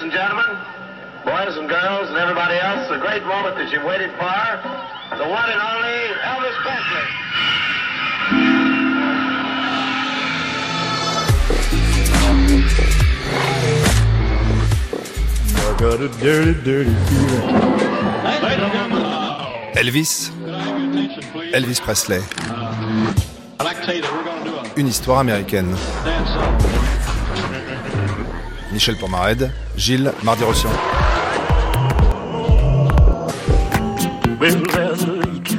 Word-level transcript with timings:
And 0.00 0.10
gentlemen, 0.10 0.56
boys 1.26 1.58
and 1.58 1.68
girls, 1.68 2.08
and 2.08 2.16
everybody 2.16 2.56
else, 2.56 2.88
the 2.88 2.96
great 2.96 3.22
moment 3.22 3.56
that 3.56 3.70
you've 3.70 3.84
waited 3.84 4.10
for, 4.12 4.24
the 5.18 5.28
one 5.28 5.50
and 5.50 5.60
only 5.60 6.08
Elvis 6.24 6.56
Presley. 6.64 7.04
Elvis, 19.76 20.32
Elvis 21.52 21.80
Presley, 21.80 22.22
une 24.78 24.88
histoire 24.88 25.18
américaine. 25.18 25.76
Michel 28.72 28.96
Pomared, 28.96 29.50
Gilles 29.76 30.12
Mardi-Rossian. 30.22 30.70
Well, 34.38 34.62
there's 34.72 35.02
a 35.02 35.12
leak 35.12 35.52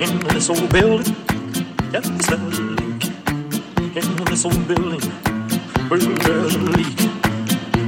in 0.00 0.18
this 0.28 0.50
old 0.50 0.70
building. 0.70 1.16
Yes, 1.92 2.08
there's 2.28 2.58
a 2.58 2.62
leak 2.62 3.04
in 3.96 4.24
this 4.26 4.44
old 4.44 4.68
building. 4.68 5.00
Well, 5.90 6.00
there's 6.00 6.54
a 6.54 6.58
leak 6.58 7.00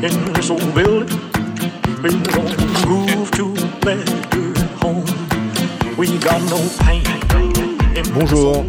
in 0.03 0.33
this 0.33 0.51
old 0.51 0.75
building. 0.75 1.21
We're 2.03 2.11
gonna 2.33 2.87
move 2.87 3.31
to 3.33 3.55
a 3.55 3.85
better 3.85 4.17
home. 4.81 5.05
We 5.99 6.19
got 6.19 6.41
no 6.51 6.61
pain. 6.81 7.05
in 7.95 8.03
this 8.03 8.09
Bonjour. 8.11 8.65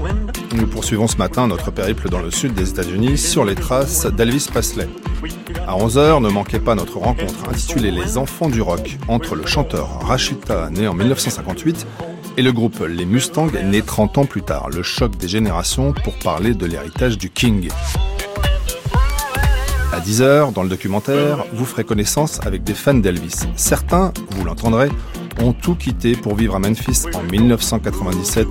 Nous 0.54 0.68
poursuivons 0.68 1.08
ce 1.08 1.18
matin 1.18 1.48
notre 1.48 1.72
périple 1.72 2.10
dans 2.10 2.22
le 2.22 2.30
sud 2.30 2.54
des 2.54 2.70
États-Unis 2.72 3.18
sur 3.18 3.46
les 3.46 3.56
traces 3.56 4.06
d'Elvis 4.06 4.48
Presley. 4.52 4.90
À 5.72 5.76
11h, 5.76 6.22
ne 6.22 6.28
manquez 6.28 6.60
pas 6.60 6.76
notre 6.76 6.98
rencontre 6.98 7.48
intitulée 7.50 7.92
Les 7.92 8.18
Enfants 8.18 8.50
du 8.50 8.62
Rock 8.62 8.98
entre 9.08 9.36
le 9.36 9.46
chanteur 9.46 10.02
Rashida, 10.02 10.70
né 10.70 10.86
en 10.86 10.94
1958, 10.94 11.88
et 12.36 12.42
le 12.42 12.52
groupe 12.52 12.84
Les 12.86 13.06
Mustangs, 13.06 13.48
né 13.64 13.82
30 13.82 14.18
ans 14.18 14.26
plus 14.26 14.42
tard. 14.42 14.70
Le 14.70 14.84
choc 14.84 15.16
des 15.16 15.30
générations 15.30 15.94
pour 15.94 16.20
parler 16.20 16.56
de 16.56 16.66
l'héritage 16.66 17.18
du 17.18 17.30
King. 17.30 17.70
À 19.94 20.02
10h, 20.02 20.52
dans 20.52 20.64
le 20.64 20.68
documentaire, 20.68 21.46
vous 21.54 21.64
ferez 21.64 21.86
connaissance 21.86 22.42
avec 22.46 22.66
des 22.66 22.74
fans 22.74 22.94
d'Elvis. 22.94 23.40
Certains, 23.56 24.12
vous 24.32 24.44
l'entendrez, 24.44 24.90
ont 25.40 25.54
tout 25.54 25.76
quitté 25.76 26.18
pour 26.18 26.36
vivre 26.36 26.58
à 26.58 26.60
Memphis 26.60 27.04
en 27.14 27.24
1997 27.24 28.46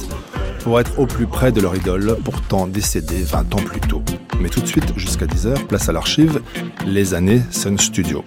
pour 0.60 0.80
être 0.80 0.98
au 0.98 1.04
plus 1.04 1.26
près 1.26 1.52
de 1.52 1.60
leur 1.60 1.76
idole, 1.76 2.16
pourtant 2.24 2.66
décédée 2.66 3.22
20 3.24 3.54
ans 3.56 3.62
plus 3.62 3.80
tôt. 3.80 4.02
Mais 4.40 4.48
tout 4.48 4.60
de 4.60 4.66
suite, 4.66 4.92
jusqu'à 4.96 5.26
10h, 5.26 5.66
place 5.66 5.88
à 5.88 5.92
l'archive, 5.92 6.40
les 6.86 7.12
années 7.12 7.42
Sun 7.50 7.78
Studio. 7.78 8.24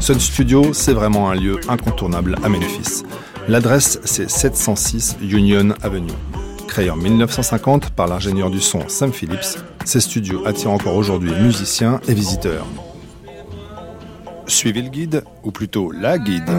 Sun 0.00 0.18
Studio, 0.18 0.72
c'est 0.72 0.92
vraiment 0.92 1.30
un 1.30 1.36
lieu 1.36 1.60
incontournable 1.68 2.36
à 2.42 2.48
Memphis. 2.48 3.04
L'adresse, 3.48 4.00
c'est 4.04 4.28
706 4.28 5.16
Union 5.22 5.74
Avenue. 5.82 6.12
Créé 6.66 6.90
en 6.90 6.96
1950 6.96 7.90
par 7.90 8.08
l'ingénieur 8.08 8.50
du 8.50 8.60
son 8.60 8.88
Sam 8.88 9.12
Phillips, 9.12 9.58
ces 9.84 10.00
studios 10.00 10.44
attirent 10.46 10.72
encore 10.72 10.96
aujourd'hui 10.96 11.30
musiciens 11.30 12.00
et 12.08 12.14
visiteurs. 12.14 12.66
Suivez 14.46 14.82
le 14.82 14.88
guide, 14.88 15.22
ou 15.44 15.52
plutôt 15.52 15.92
la 15.92 16.18
guide. 16.18 16.50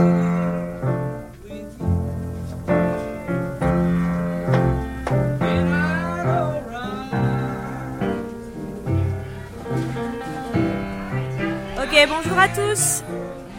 Bonjour 12.36 12.52
à 12.52 12.74
tous 12.74 13.04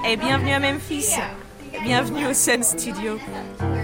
et 0.07 0.17
bienvenue 0.19 0.53
à 0.53 0.61
Memphis. 0.61 1.15
Bienvenue 1.83 2.27
au 2.27 2.35
Sun 2.35 2.63
Studio. 2.63 3.19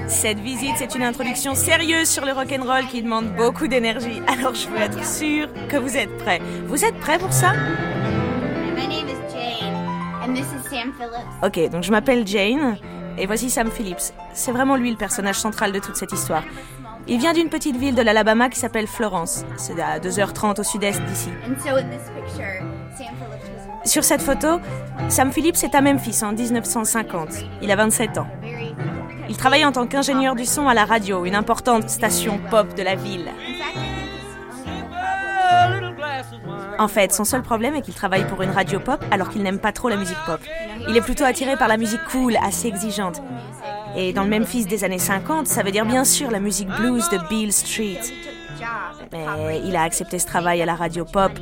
Cette 0.06 0.38
visite, 0.38 0.74
c'est 0.76 0.94
une 0.94 1.02
introduction 1.02 1.54
sérieuse 1.54 2.10
sur 2.10 2.26
le 2.26 2.32
rock'n'roll 2.32 2.86
qui 2.88 3.00
demande 3.00 3.34
beaucoup 3.34 3.68
d'énergie. 3.68 4.20
Alors 4.26 4.54
je 4.54 4.68
veux 4.68 4.76
être 4.78 5.02
sûre 5.02 5.48
que 5.70 5.78
vous 5.78 5.96
êtes 5.96 6.14
prêts. 6.18 6.42
Vous 6.66 6.84
êtes 6.84 6.98
prêts 7.00 7.18
pour 7.18 7.32
ça? 7.32 7.52
My 8.76 8.86
name 8.86 9.08
is 9.08 9.16
Jane, 9.32 9.74
and 10.22 10.34
this 10.34 10.44
is 10.44 10.68
Sam 10.68 10.92
Phillips. 10.92 11.42
Ok, 11.42 11.70
donc 11.70 11.84
je 11.84 11.90
m'appelle 11.90 12.26
Jane 12.26 12.76
et 13.16 13.24
voici 13.24 13.48
Sam 13.48 13.70
Phillips. 13.70 14.12
C'est 14.34 14.52
vraiment 14.52 14.76
lui 14.76 14.90
le 14.90 14.98
personnage 14.98 15.36
central 15.36 15.72
de 15.72 15.78
toute 15.78 15.96
cette 15.96 16.12
histoire. 16.12 16.42
Il 17.08 17.18
vient 17.18 17.32
d'une 17.32 17.48
petite 17.48 17.76
ville 17.76 17.94
de 17.94 18.02
l'Alabama 18.02 18.50
qui 18.50 18.60
s'appelle 18.60 18.86
Florence. 18.86 19.46
C'est 19.56 19.80
à 19.80 19.98
2h30 20.00 20.60
au 20.60 20.62
sud-est 20.62 21.02
d'ici. 21.04 21.30
Sur 23.84 24.04
cette 24.04 24.22
photo, 24.22 24.60
Sam 25.08 25.32
Phillips 25.32 25.64
est 25.64 25.74
à 25.74 25.80
Memphis 25.80 26.22
en 26.22 26.32
1950. 26.32 27.28
Il 27.62 27.70
a 27.70 27.76
27 27.76 28.18
ans. 28.18 28.28
Il 29.28 29.36
travaille 29.36 29.64
en 29.64 29.72
tant 29.72 29.86
qu'ingénieur 29.86 30.34
du 30.34 30.44
son 30.44 30.68
à 30.68 30.74
la 30.74 30.84
radio, 30.84 31.24
une 31.24 31.34
importante 31.34 31.88
station 31.90 32.38
pop 32.50 32.74
de 32.74 32.82
la 32.82 32.94
ville. 32.94 33.30
En 36.78 36.88
fait, 36.88 37.12
son 37.12 37.24
seul 37.24 37.42
problème 37.42 37.74
est 37.74 37.82
qu'il 37.82 37.94
travaille 37.94 38.26
pour 38.26 38.42
une 38.42 38.50
radio 38.50 38.80
pop 38.80 39.04
alors 39.10 39.30
qu'il 39.30 39.42
n'aime 39.42 39.58
pas 39.58 39.72
trop 39.72 39.88
la 39.88 39.96
musique 39.96 40.18
pop. 40.26 40.40
Il 40.88 40.96
est 40.96 41.02
plutôt 41.02 41.24
attiré 41.24 41.56
par 41.56 41.68
la 41.68 41.76
musique 41.76 42.04
cool, 42.10 42.36
assez 42.42 42.68
exigeante. 42.68 43.22
Et 43.96 44.12
dans 44.12 44.24
le 44.24 44.30
Memphis 44.30 44.64
des 44.64 44.84
années 44.84 44.98
50, 44.98 45.46
ça 45.46 45.62
veut 45.62 45.70
dire 45.70 45.84
bien 45.84 46.04
sûr 46.04 46.30
la 46.30 46.40
musique 46.40 46.68
blues 46.68 47.08
de 47.10 47.18
Beale 47.28 47.52
Street. 47.52 48.00
Mais 49.12 49.60
il 49.64 49.76
a 49.76 49.82
accepté 49.82 50.18
ce 50.18 50.26
travail 50.26 50.62
à 50.62 50.66
la 50.66 50.74
radio 50.74 51.04
pop. 51.04 51.32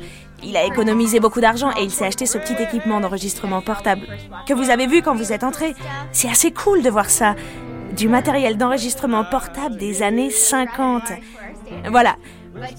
Il 0.43 0.57
a 0.57 0.65
économisé 0.65 1.19
beaucoup 1.19 1.41
d'argent 1.41 1.71
et 1.77 1.83
il 1.83 1.91
s'est 1.91 2.05
acheté 2.05 2.25
ce 2.25 2.37
petit 2.37 2.61
équipement 2.61 2.99
d'enregistrement 2.99 3.61
portable 3.61 4.07
que 4.47 4.53
vous 4.53 4.69
avez 4.69 4.87
vu 4.87 5.01
quand 5.01 5.15
vous 5.15 5.31
êtes 5.31 5.43
entré. 5.43 5.75
C'est 6.11 6.29
assez 6.29 6.51
cool 6.51 6.81
de 6.81 6.89
voir 6.89 7.09
ça. 7.09 7.35
Du 7.95 8.07
matériel 8.07 8.57
d'enregistrement 8.57 9.23
portable 9.23 9.77
des 9.77 10.01
années 10.01 10.31
50. 10.31 11.03
Voilà. 11.89 12.15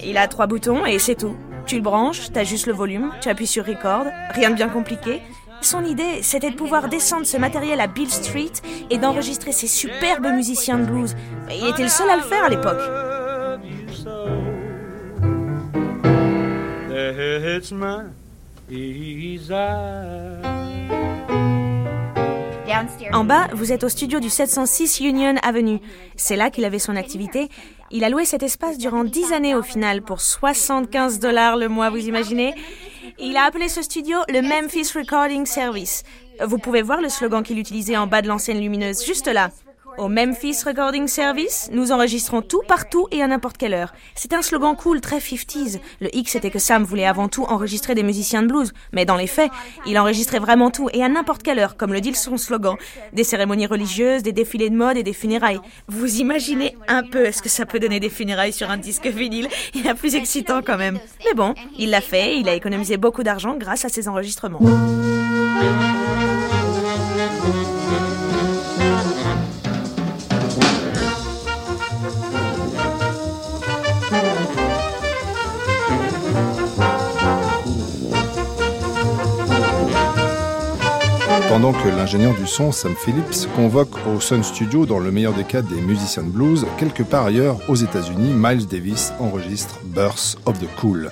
Il 0.03 0.17
a 0.17 0.27
trois 0.27 0.47
boutons 0.47 0.85
et 0.85 0.99
c'est 0.99 1.15
tout. 1.15 1.35
Tu 1.65 1.75
le 1.75 1.81
branches, 1.81 2.31
t'ajustes 2.31 2.67
le 2.67 2.73
volume, 2.73 3.11
tu 3.21 3.29
appuies 3.29 3.47
sur 3.47 3.65
record, 3.65 4.05
rien 4.31 4.49
de 4.49 4.55
bien 4.55 4.67
compliqué. 4.67 5.21
Son 5.61 5.85
idée, 5.85 6.21
c'était 6.21 6.49
de 6.49 6.55
pouvoir 6.55 6.89
descendre 6.89 7.25
ce 7.25 7.37
matériel 7.37 7.79
à 7.79 7.87
Bill 7.87 8.09
Street 8.09 8.51
et 8.89 8.97
d'enregistrer 8.97 9.53
ces 9.53 9.67
superbes 9.67 10.27
musiciens 10.27 10.77
de 10.77 10.85
blues. 10.85 11.15
Il 11.49 11.69
était 11.69 11.83
le 11.83 11.89
seul 11.89 12.09
à 12.09 12.17
le 12.17 12.23
faire 12.23 12.43
à 12.43 12.49
l'époque. 12.49 13.02
En 23.11 23.23
bas, 23.23 23.47
vous 23.53 23.71
êtes 23.71 23.83
au 23.83 23.89
studio 23.89 24.19
du 24.19 24.29
706 24.29 24.99
Union 25.01 25.35
Avenue. 25.43 25.79
C'est 26.15 26.35
là 26.35 26.49
qu'il 26.49 26.65
avait 26.65 26.79
son 26.79 26.95
activité. 26.95 27.49
Il 27.91 28.03
a 28.03 28.09
loué 28.09 28.25
cet 28.25 28.41
espace 28.41 28.77
durant 28.77 29.03
10 29.03 29.33
années 29.33 29.53
au 29.53 29.61
final 29.61 30.01
pour 30.01 30.21
75 30.21 31.19
dollars 31.19 31.57
le 31.57 31.67
mois, 31.67 31.89
vous 31.89 32.07
imaginez 32.07 32.55
Il 33.19 33.37
a 33.37 33.43
appelé 33.43 33.69
ce 33.69 33.81
studio 33.81 34.17
le 34.29 34.41
Memphis 34.41 34.91
Recording 34.95 35.45
Service. 35.45 36.03
Vous 36.43 36.57
pouvez 36.57 36.81
voir 36.81 37.01
le 37.01 37.09
slogan 37.09 37.43
qu'il 37.43 37.59
utilisait 37.59 37.97
en 37.97 38.07
bas 38.07 38.21
de 38.21 38.27
l'ancienne 38.27 38.59
lumineuse, 38.59 39.05
juste 39.05 39.27
là. 39.27 39.51
Au 39.97 40.07
Memphis 40.07 40.63
Recording 40.65 41.07
Service, 41.07 41.69
nous 41.71 41.91
enregistrons 41.91 42.41
tout 42.41 42.61
partout 42.67 43.07
et 43.11 43.21
à 43.21 43.27
n'importe 43.27 43.57
quelle 43.57 43.73
heure. 43.73 43.93
C'est 44.15 44.33
un 44.33 44.41
slogan 44.41 44.75
cool, 44.75 45.01
très 45.01 45.19
50s. 45.19 45.79
Le 46.01 46.15
X 46.15 46.31
c'était 46.31 46.49
que 46.49 46.59
Sam 46.59 46.83
voulait 46.83 47.05
avant 47.05 47.27
tout 47.27 47.43
enregistrer 47.43 47.93
des 47.93 48.03
musiciens 48.03 48.41
de 48.41 48.47
blues, 48.47 48.73
mais 48.91 49.05
dans 49.05 49.15
les 49.15 49.27
faits, 49.27 49.51
il 49.85 49.99
enregistrait 49.99 50.39
vraiment 50.39 50.71
tout 50.71 50.89
et 50.93 51.03
à 51.03 51.09
n'importe 51.09 51.43
quelle 51.43 51.59
heure, 51.59 51.77
comme 51.77 51.93
le 51.93 52.01
dit 52.01 52.13
son 52.13 52.37
slogan. 52.37 52.75
Des 53.13 53.23
cérémonies 53.23 53.67
religieuses, 53.67 54.23
des 54.23 54.31
défilés 54.31 54.69
de 54.69 54.75
mode 54.75 54.97
et 54.97 55.03
des 55.03 55.13
funérailles. 55.13 55.59
Vous 55.87 56.17
imaginez 56.17 56.75
un 56.87 57.03
peu 57.03 57.31
ce 57.31 57.41
que 57.41 57.49
ça 57.49 57.65
peut 57.65 57.79
donner 57.79 57.99
des 57.99 58.09
funérailles 58.09 58.53
sur 58.53 58.69
un 58.69 58.77
disque 58.77 59.07
vinyle 59.07 59.47
Il 59.73 59.85
y 59.85 59.89
a 59.89 59.95
plus 59.95 60.15
excitant 60.15 60.61
quand 60.61 60.77
même. 60.77 60.99
Mais 61.25 61.33
bon, 61.33 61.53
il 61.77 61.89
l'a 61.89 62.01
fait, 62.01 62.37
il 62.39 62.49
a 62.49 62.53
économisé 62.53 62.97
beaucoup 62.97 63.23
d'argent 63.23 63.55
grâce 63.57 63.85
à 63.85 63.89
ses 63.89 64.07
enregistrements. 64.07 64.59
Pendant 81.53 81.71
que 81.71 81.87
l'ingénieur 81.87 82.33
du 82.33 82.47
son, 82.47 82.71
Sam 82.71 82.95
Phillips, 82.95 83.47
convoque 83.55 83.95
au 84.07 84.19
Sun 84.19 84.41
Studio, 84.41 84.87
dans 84.87 84.97
le 84.97 85.11
meilleur 85.11 85.33
des 85.33 85.43
cas, 85.43 85.61
des 85.61 85.81
musiciens 85.81 86.23
de 86.23 86.29
blues, 86.29 86.65
quelque 86.79 87.03
part 87.03 87.27
ailleurs, 87.27 87.59
aux 87.69 87.75
États-Unis, 87.75 88.33
Miles 88.35 88.65
Davis 88.65 89.13
enregistre 89.19 89.79
Birth 89.83 90.35
of 90.47 90.59
the 90.59 90.65
Cool. 90.81 91.11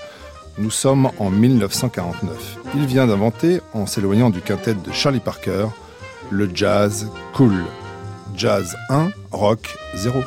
Nous 0.57 0.71
sommes 0.71 1.11
en 1.19 1.29
1949. 1.29 2.57
Il 2.73 2.88
vient 2.88 3.05
d'inventer, 3.05 3.61
en 3.75 3.85
s'éloignant 3.85 4.31
du 4.31 4.41
quintet 4.41 4.73
de 4.73 4.91
Charlie 4.91 5.19
Parker, 5.19 5.67
le 6.31 6.49
jazz 6.51 7.07
cool. 7.35 7.63
Jazz 8.35 8.75
1, 8.89 9.11
rock 9.31 9.77
0. 9.93 10.23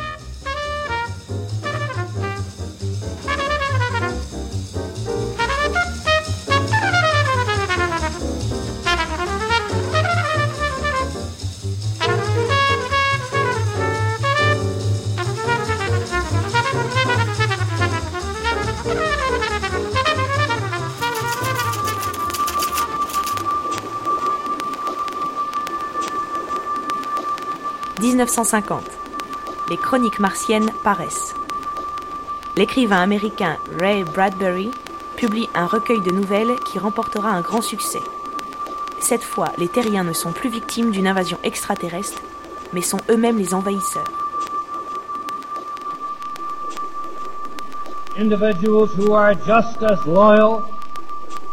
1950. 28.35 28.83
Les 29.71 29.77
chroniques 29.77 30.19
martiennes 30.19 30.71
paraissent. 30.83 31.35
L'écrivain 32.57 33.01
américain 33.01 33.57
Ray 33.79 34.03
Bradbury 34.03 34.73
publie 35.17 35.49
un 35.55 35.67
recueil 35.67 36.01
de 36.01 36.11
nouvelles 36.11 36.57
qui 36.67 36.81
remportera 36.81 37.31
un 37.31 37.43
grand 37.43 37.63
succès. 37.63 38.03
Cette 38.99 39.23
fois, 39.23 39.53
les 39.57 39.69
terriens 39.69 40.03
ne 40.03 40.13
sont 40.13 40.33
plus 40.33 40.49
victimes 40.49 40.91
d'une 40.91 41.07
invasion 41.07 41.39
extraterrestre, 41.45 42.21
mais 42.73 42.83
sont 42.83 42.99
eux-mêmes 43.09 43.39
les 43.39 43.55
envahisseurs. 43.55 44.11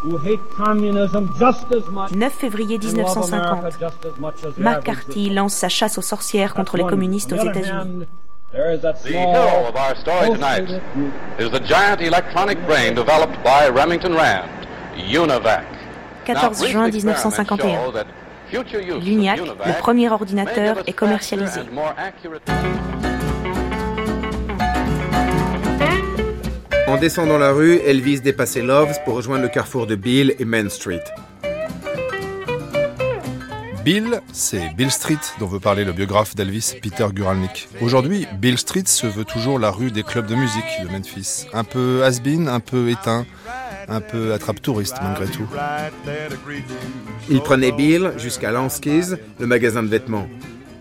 9 0.03 2.31
février 2.31 2.75
and 2.75 2.97
love 2.97 3.01
1950. 3.17 3.33
America 3.33 3.69
just 3.79 4.05
as 4.05 4.19
much 4.19 4.43
as 4.43 4.53
the 4.55 4.61
McCarthy 4.61 5.29
lance 5.29 5.53
sa 5.53 5.69
chasse 5.69 5.97
aux 5.97 6.01
sorcières 6.01 6.53
contre 6.53 6.75
les 6.77 6.83
communistes 6.83 7.31
aux 7.33 7.37
États-Unis. 7.37 8.05
The 8.51 8.93
hero 9.05 9.67
of 9.69 9.75
our 9.75 9.95
story 9.95 10.31
tonight 10.31 10.67
is 11.39 11.49
the 11.51 11.61
giant 11.63 12.01
electronic 12.01 12.59
brain 12.65 12.93
developed 12.93 13.41
by 13.43 13.69
Remington 13.69 14.13
Rand, 14.13 14.49
UNIVAC. 14.97 15.63
14 16.25 16.67
juin 16.67 16.89
1951. 16.89 18.03
L'UNIAC, 18.99 19.39
le 19.39 19.79
premier 19.79 20.09
ordinateur, 20.09 20.83
est 20.85 20.93
commercialisé. 20.93 21.61
En 26.87 26.97
descendant 26.97 27.37
la 27.37 27.51
rue, 27.51 27.77
Elvis 27.85 28.21
dépassait 28.21 28.61
Loves 28.61 28.97
pour 29.05 29.15
rejoindre 29.15 29.43
le 29.43 29.49
carrefour 29.49 29.87
de 29.87 29.95
Bill 29.95 30.35
et 30.39 30.45
Main 30.45 30.69
Street. 30.69 31.03
Bill, 33.85 34.21
c'est 34.31 34.73
Bill 34.75 34.91
Street 34.91 35.17
dont 35.39 35.47
veut 35.47 35.59
parler 35.59 35.85
le 35.85 35.91
biographe 35.91 36.35
d'Elvis, 36.35 36.75
Peter 36.81 37.07
Guralnick. 37.13 37.67
Aujourd'hui, 37.81 38.27
Bill 38.39 38.57
Street 38.57 38.83
se 38.85 39.07
veut 39.07 39.25
toujours 39.25 39.57
la 39.57 39.71
rue 39.71 39.89
des 39.91 40.03
clubs 40.03 40.27
de 40.27 40.35
musique 40.35 40.63
de 40.83 40.91
Memphis. 40.91 41.47
Un 41.53 41.63
peu 41.63 42.03
has-been, 42.03 42.47
un 42.47 42.59
peu 42.59 42.89
éteint, 42.89 43.25
un 43.87 44.01
peu 44.01 44.33
attrape-touriste 44.33 44.97
malgré 45.01 45.25
tout. 45.27 45.47
Il 47.29 47.41
prenait 47.41 47.71
Bill 47.71 48.11
jusqu'à 48.17 48.51
Lansky's, 48.51 49.15
le 49.39 49.47
magasin 49.47 49.81
de 49.81 49.87
vêtements. 49.87 50.27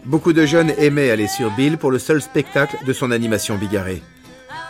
Beaucoup 0.05 0.33
de 0.33 0.45
jeunes 0.45 0.73
aimaient 0.79 1.11
aller 1.11 1.29
sur 1.29 1.51
Bill 1.53 1.79
pour 1.79 1.91
le 1.91 1.99
seul 1.99 2.21
spectacle 2.21 2.77
de 2.87 2.93
son 2.93 3.11
animation 3.13 3.57
bigarrée. 3.57 4.03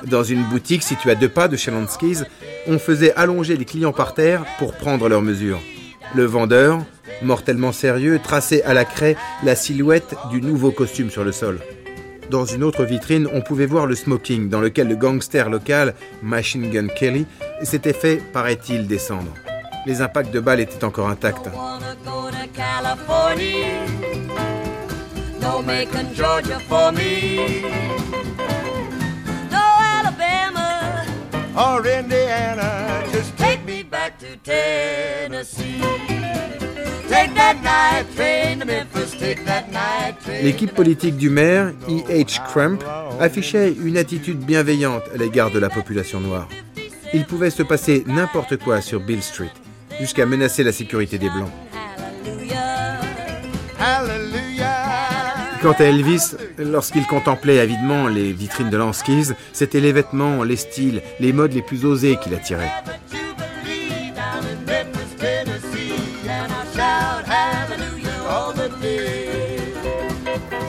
Dans 0.06 0.22
une 0.22 0.44
boutique 0.44 0.82
située 0.82 1.10
à 1.10 1.14
deux 1.14 1.28
pas 1.28 1.48
de 1.48 1.56
chez 1.56 1.70
Lansky's, 1.70 2.24
on 2.66 2.78
faisait 2.78 3.12
allonger 3.14 3.56
les 3.56 3.64
clients 3.64 3.92
par 3.92 4.14
terre 4.14 4.44
pour 4.58 4.74
prendre 4.74 5.08
leurs 5.08 5.22
mesures. 5.22 5.60
Le 6.14 6.24
vendeur, 6.24 6.78
mortellement 7.22 7.72
sérieux, 7.72 8.18
traçait 8.22 8.62
à 8.62 8.74
la 8.74 8.84
craie 8.84 9.16
la 9.44 9.54
silhouette 9.54 10.14
du 10.30 10.40
nouveau 10.40 10.70
costume 10.70 11.10
sur 11.10 11.24
le 11.24 11.32
sol. 11.32 11.60
Dans 12.30 12.44
une 12.44 12.62
autre 12.62 12.84
vitrine, 12.84 13.28
on 13.32 13.40
pouvait 13.40 13.66
voir 13.66 13.86
le 13.86 13.94
smoking 13.94 14.48
dans 14.48 14.60
lequel 14.60 14.88
le 14.88 14.96
gangster 14.96 15.50
local, 15.50 15.94
Machine 16.22 16.70
Gun 16.70 16.86
Kelly, 16.86 17.26
s'était 17.62 17.92
fait, 17.92 18.22
paraît-il, 18.32 18.86
descendre. 18.86 19.34
Les 19.86 20.00
impacts 20.00 20.32
de 20.32 20.40
balles 20.40 20.60
étaient 20.60 20.84
encore 20.84 21.08
intacts. 21.08 21.48
No 31.54 31.60
Alabama. 31.60 31.78
Or 31.78 31.86
Indiana. 31.86 33.04
Just 33.12 33.36
take 33.36 33.64
me 33.64 33.82
back 33.82 34.18
to 34.18 34.36
Tennessee. 34.42 35.80
Take 37.08 37.34
that 37.34 37.60
night 37.62 38.06
train 38.14 38.60
to 38.60 38.66
Memphis. 38.66 39.12
Take 39.12 39.44
that 39.44 39.70
night 39.72 40.20
train. 40.20 40.44
L'équipe 40.44 40.74
politique 40.74 41.16
du 41.16 41.30
maire, 41.30 41.72
E.H. 41.88 42.40
Crump, 42.44 42.84
affichait 43.18 43.72
une 43.72 43.96
attitude 43.96 44.38
bienveillante 44.38 45.02
à 45.12 45.16
l'égard 45.16 45.50
de 45.50 45.58
la 45.58 45.68
population 45.68 46.20
noire. 46.20 46.48
Il 47.12 47.24
pouvait 47.24 47.50
se 47.50 47.64
passer 47.64 48.04
n'importe 48.06 48.56
quoi 48.56 48.80
sur 48.80 49.00
Bill 49.00 49.22
Street, 49.22 49.50
jusqu'à 49.98 50.26
menacer 50.26 50.62
la 50.62 50.72
sécurité 50.72 51.18
des 51.18 51.28
Blancs. 51.28 51.50
Quant 55.62 55.72
à 55.72 55.84
Elvis, 55.84 56.36
lorsqu'il 56.58 57.06
contemplait 57.06 57.60
avidement 57.60 58.08
les 58.08 58.32
vitrines 58.32 58.70
de 58.70 58.78
Lansky's, 58.78 59.34
c'était 59.52 59.80
les 59.80 59.92
vêtements, 59.92 60.42
les 60.42 60.56
styles, 60.56 61.02
les 61.20 61.34
modes 61.34 61.52
les 61.52 61.60
plus 61.60 61.84
osés 61.84 62.16
qui 62.22 62.30
l'attiraient. 62.30 62.72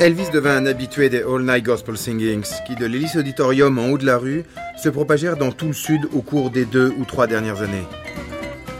Elvis 0.01 0.29
devint 0.33 0.57
un 0.57 0.65
habitué 0.65 1.09
des 1.09 1.21
All 1.21 1.43
Night 1.43 1.63
Gospel 1.63 1.95
Singings, 1.95 2.49
qui 2.65 2.75
de 2.75 2.85
l'Hélice 2.85 3.15
Auditorium 3.15 3.79
en 3.79 3.87
haut 3.87 3.97
de 3.97 4.05
la 4.05 4.17
rue 4.17 4.43
se 4.81 4.89
propagèrent 4.89 5.37
dans 5.37 5.51
tout 5.51 5.67
le 5.67 5.73
sud 5.73 6.09
au 6.11 6.21
cours 6.21 6.49
des 6.49 6.65
deux 6.65 6.91
ou 6.97 7.05
trois 7.05 7.27
dernières 7.27 7.61
années. 7.61 7.87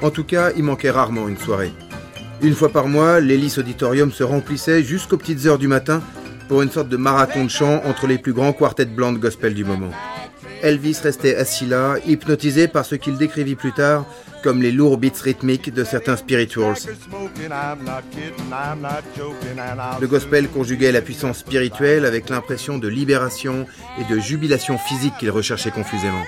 En 0.02 0.10
tout 0.10 0.24
cas, 0.24 0.52
il 0.58 0.64
manquait 0.64 0.90
rarement 0.90 1.30
une 1.30 1.38
soirée. 1.38 1.72
Une 2.44 2.56
fois 2.56 2.70
par 2.70 2.88
mois, 2.88 3.20
l'Hélice 3.20 3.60
Auditorium 3.60 4.12
se 4.12 4.24
remplissait 4.24 4.84
jusqu'aux 4.84 5.18
petites 5.18 5.46
heures 5.46 5.60
du 5.60 5.68
matin 5.68 6.02
pour 6.48 6.64
une 6.64 6.72
sorte 6.72 6.90
de 6.90 6.98
marathon 6.98 7.46
de 7.46 7.50
chant 7.50 7.82
entre 7.86 8.08
les 8.08 8.18
plus 8.18 8.34
grands 8.34 8.54
quartets 8.54 8.86
blancs 8.86 9.14
de 9.14 9.20
gospel 9.20 9.54
du 9.54 9.64
moment. 9.64 9.92
Elvis 10.64 10.98
restait 11.04 11.36
assis 11.36 11.66
là, 11.66 11.96
hypnotisé 12.06 12.68
par 12.68 12.86
ce 12.86 12.96
qu'il 12.96 13.18
décrivit 13.18 13.56
plus 13.56 13.74
tard 13.74 14.06
comme 14.44 14.62
les 14.62 14.72
lourds 14.72 14.98
beats 14.98 15.22
rythmiques 15.22 15.72
de 15.72 15.84
certains 15.84 16.16
spirituals. 16.16 16.76
Le 20.00 20.08
gospel 20.08 20.48
conjuguait 20.50 20.92
la 20.92 21.02
puissance 21.02 21.40
spirituelle 21.40 22.06
avec 22.06 22.30
l'impression 22.30 22.80
de 22.80 22.88
libération 22.88 23.68
et 24.00 24.14
de 24.14 24.20
jubilation 24.20 24.80
physique 24.80 25.14
qu'il 25.20 25.30
recherchait 25.30 25.70
confusément. 25.70 26.24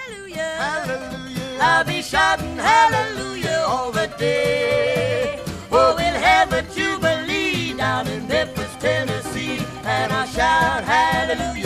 Day. 5.73 5.79
Oh, 5.79 5.95
we'll 5.95 6.19
have 6.21 6.53
a 6.53 6.61
jubilee 6.73 7.73
down 7.73 8.07
in 8.07 8.27
Memphis, 8.27 8.75
Tennessee. 8.79 9.65
And 9.83 10.13
I 10.13 10.25
shout 10.25 10.83
hallelujah 10.83 11.62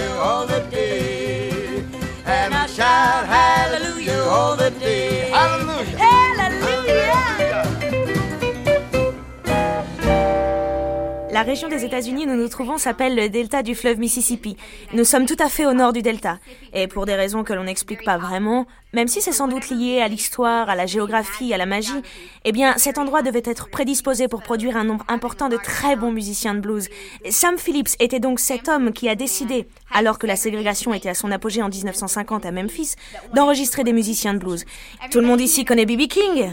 région 11.47 11.69
des 11.69 11.85
États-Unis 11.85 12.25
où 12.25 12.27
nous 12.27 12.35
nous 12.35 12.49
trouvons 12.49 12.77
s'appelle 12.77 13.15
le 13.15 13.29
delta 13.29 13.63
du 13.63 13.73
fleuve 13.73 13.99
Mississippi. 13.99 14.57
Nous 14.91 15.05
sommes 15.05 15.25
tout 15.25 15.37
à 15.39 15.47
fait 15.47 15.65
au 15.65 15.71
nord 15.71 15.93
du 15.93 16.01
delta. 16.01 16.39
Et 16.73 16.87
pour 16.87 17.05
des 17.05 17.15
raisons 17.15 17.45
que 17.45 17.53
l'on 17.53 17.63
n'explique 17.63 18.03
pas 18.03 18.17
vraiment, 18.17 18.67
même 18.91 19.07
si 19.07 19.21
c'est 19.21 19.31
sans 19.31 19.47
doute 19.47 19.69
lié 19.69 20.01
à 20.01 20.09
l'histoire, 20.09 20.69
à 20.69 20.75
la 20.75 20.85
géographie, 20.85 21.53
à 21.53 21.57
la 21.57 21.65
magie, 21.65 22.01
eh 22.43 22.51
bien, 22.51 22.73
cet 22.75 22.97
endroit 22.97 23.21
devait 23.21 23.43
être 23.45 23.69
prédisposé 23.69 24.27
pour 24.27 24.43
produire 24.43 24.75
un 24.75 24.83
nombre 24.83 25.05
important 25.07 25.47
de 25.47 25.55
très 25.55 25.95
bons 25.95 26.11
musiciens 26.11 26.53
de 26.53 26.59
blues. 26.59 26.89
Sam 27.29 27.57
Phillips 27.57 27.95
était 28.01 28.19
donc 28.19 28.41
cet 28.41 28.67
homme 28.67 28.91
qui 28.91 29.07
a 29.07 29.15
décidé, 29.15 29.69
alors 29.93 30.19
que 30.19 30.27
la 30.27 30.35
ségrégation 30.35 30.93
était 30.93 31.09
à 31.09 31.13
son 31.13 31.31
apogée 31.31 31.63
en 31.63 31.69
1950 31.69 32.45
à 32.45 32.51
Memphis, 32.51 32.95
d'enregistrer 33.33 33.85
des 33.85 33.93
musiciens 33.93 34.33
de 34.33 34.39
blues. 34.39 34.65
Tout 35.11 35.21
le 35.21 35.27
monde 35.27 35.39
ici 35.39 35.63
connaît 35.63 35.85
B.B. 35.85 36.07
King. 36.09 36.51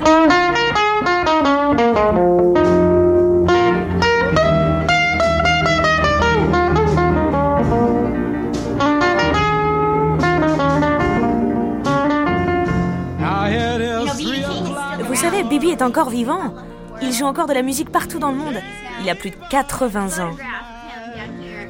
Est 15.74 15.82
encore 15.82 16.10
vivant. 16.10 16.54
Il 17.02 17.12
joue 17.12 17.24
encore 17.24 17.46
de 17.46 17.52
la 17.52 17.62
musique 17.62 17.90
partout 17.90 18.20
dans 18.20 18.30
le 18.30 18.36
monde. 18.36 18.60
Il 19.02 19.10
a 19.10 19.16
plus 19.16 19.30
de 19.30 19.36
80 19.50 20.24
ans. 20.24 20.30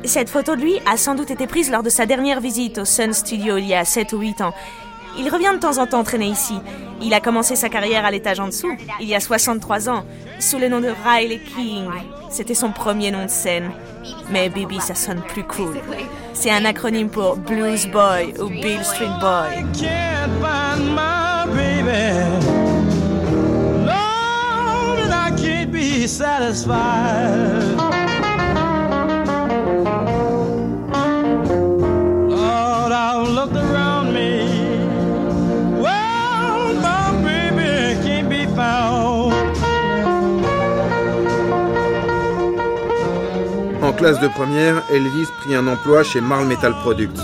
Cette 0.05 0.29
photo 0.29 0.55
de 0.55 0.61
lui 0.61 0.75
a 0.85 0.99
sans 0.99 1.15
doute 1.15 1.31
été 1.31 1.47
prise 1.47 1.71
lors 1.71 1.83
de 1.83 1.89
sa 1.89 2.05
dernière 2.05 2.41
visite 2.41 2.79
au 2.79 2.85
Sun 2.85 3.15
Studio 3.15 3.57
il 3.57 3.67
y 3.67 3.75
a 3.75 3.87
7 3.87 4.13
ou 4.13 4.19
8 4.19 4.43
ans. 4.43 4.53
Il 5.19 5.31
revient 5.31 5.53
de 5.55 5.59
temps 5.59 5.79
en 5.79 5.87
temps 5.87 6.05
traîner 6.05 6.27
ici. 6.27 6.59
Il 7.01 7.15
a 7.15 7.21
commencé 7.21 7.57
sa 7.57 7.71
carrière 7.71 8.05
à 8.05 8.11
l'étage 8.11 8.41
en 8.41 8.49
dessous, 8.49 8.77
il 9.01 9.09
y 9.09 9.15
a 9.15 9.21
63 9.21 9.89
ans, 9.89 10.05
sous 10.39 10.59
le 10.59 10.69
nom 10.69 10.81
de 10.81 10.93
Riley 11.05 11.41
King. 11.57 11.89
C'était 12.29 12.55
son 12.55 12.73
premier 12.73 13.11
nom 13.11 13.25
de 13.25 13.31
scène. 13.31 13.71
Mais 14.31 14.51
Bibi, 14.51 14.81
ça 14.81 14.95
sonne 14.95 15.23
plus 15.23 15.45
cool. 15.45 15.79
C'est 16.35 16.51
un 16.51 16.65
acronyme 16.67 17.09
pour 17.09 17.37
Blues 17.37 17.87
Boy 17.87 18.35
ou 18.41 18.49
Bill 18.49 18.85
Street 18.85 19.09
Boy. 19.21 19.65
En 43.83 43.93
classe 43.93 44.21
de 44.21 44.29
première, 44.29 44.83
Elvis 44.91 45.27
prit 45.41 45.55
un 45.55 45.67
emploi 45.67 46.03
chez 46.03 46.21
Marl 46.21 46.47
Metal 46.47 46.73
Products, 46.83 47.21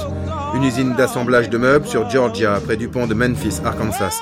une 0.54 0.64
usine 0.64 0.94
d'assemblage 0.94 1.48
de 1.48 1.56
meubles 1.56 1.86
sur 1.86 2.08
Georgia, 2.10 2.60
près 2.64 2.76
du 2.76 2.88
pont 2.88 3.06
de 3.06 3.14
Memphis, 3.14 3.60
Arkansas. 3.64 4.20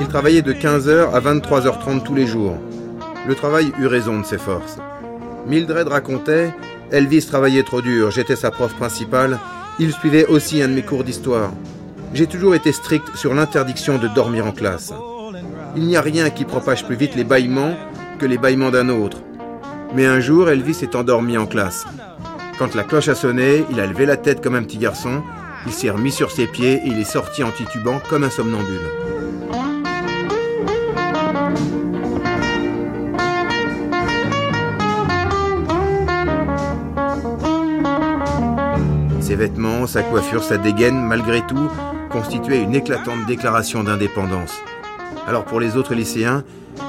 Il 0.00 0.06
travaillait 0.06 0.42
de 0.42 0.52
15h 0.52 1.12
à 1.12 1.20
23h30 1.20 2.04
tous 2.04 2.14
les 2.14 2.26
jours. 2.26 2.56
Le 3.28 3.34
travail 3.34 3.72
eut 3.78 3.86
raison 3.86 4.18
de 4.18 4.24
ses 4.24 4.38
forces. 4.38 4.78
Mildred 5.46 5.86
racontait 5.86 6.54
Elvis 6.90 7.26
travaillait 7.26 7.62
trop 7.62 7.82
dur, 7.82 8.10
j'étais 8.10 8.36
sa 8.36 8.50
prof 8.50 8.72
principale, 8.72 9.38
il 9.78 9.92
suivait 9.92 10.24
aussi 10.24 10.62
un 10.62 10.68
de 10.68 10.72
mes 10.72 10.82
cours 10.82 11.04
d'histoire. 11.04 11.52
J'ai 12.14 12.26
toujours 12.26 12.54
été 12.54 12.72
strict 12.72 13.14
sur 13.16 13.34
l'interdiction 13.34 13.98
de 13.98 14.08
dormir 14.08 14.46
en 14.46 14.52
classe. 14.52 14.94
Il 15.76 15.84
n'y 15.84 15.98
a 15.98 16.00
rien 16.00 16.30
qui 16.30 16.46
propage 16.46 16.86
plus 16.86 16.96
vite 16.96 17.16
les 17.16 17.24
bâillements 17.24 17.76
que 18.18 18.24
les 18.24 18.38
bâillements 18.38 18.70
d'un 18.70 18.88
autre. 18.88 19.18
Mais 19.94 20.06
un 20.06 20.20
jour, 20.20 20.48
Elvis 20.48 20.72
s'est 20.72 20.96
endormi 20.96 21.36
en 21.36 21.44
classe. 21.44 21.84
Quand 22.58 22.74
la 22.74 22.82
cloche 22.82 23.08
a 23.08 23.14
sonné, 23.14 23.62
il 23.70 23.78
a 23.78 23.86
levé 23.86 24.06
la 24.06 24.16
tête 24.16 24.42
comme 24.42 24.54
un 24.54 24.62
petit 24.62 24.78
garçon, 24.78 25.22
il 25.66 25.72
s'est 25.74 25.90
remis 25.90 26.12
sur 26.12 26.30
ses 26.30 26.46
pieds 26.46 26.80
et 26.82 26.86
il 26.86 26.98
est 26.98 27.04
sorti 27.04 27.44
en 27.44 27.50
titubant 27.50 28.00
comme 28.08 28.24
un 28.24 28.30
somnambule. 28.30 29.17
Sa 39.86 40.02
coiffure, 40.02 40.42
sa 40.42 40.56
dégaine, 40.56 41.00
malgré 41.00 41.46
tout, 41.46 41.68
constituaient 42.10 42.62
une 42.62 42.74
éclatante 42.74 43.24
déclaration 43.26 43.84
d'indépendance. 43.84 44.60
Alors 45.28 45.44
pour 45.44 45.60
les 45.60 45.76
autres 45.76 45.94
lycéens, 45.94 46.42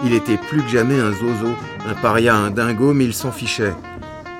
il 0.03 0.13
était 0.13 0.37
plus 0.37 0.63
que 0.63 0.69
jamais 0.69 0.99
un 0.99 1.11
zozo, 1.11 1.53
un 1.87 1.93
paria, 2.01 2.35
un 2.35 2.49
dingo, 2.49 2.93
mais 2.93 3.05
il 3.05 3.13
s'en 3.13 3.31
fichait. 3.31 3.73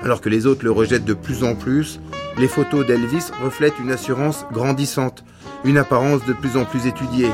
Alors 0.02 0.20
que 0.20 0.28
les 0.28 0.46
autres 0.46 0.64
le 0.64 0.72
rejettent 0.72 1.04
de 1.04 1.14
plus 1.14 1.44
en 1.44 1.54
plus, 1.54 2.00
les 2.36 2.48
photos 2.48 2.84
d'Elvis 2.84 3.30
reflètent 3.44 3.78
une 3.78 3.92
assurance 3.92 4.44
grandissante, 4.52 5.22
une 5.64 5.78
apparence 5.78 6.24
de 6.26 6.32
plus 6.32 6.56
en 6.56 6.64
plus 6.64 6.86
étudiée. 6.86 7.30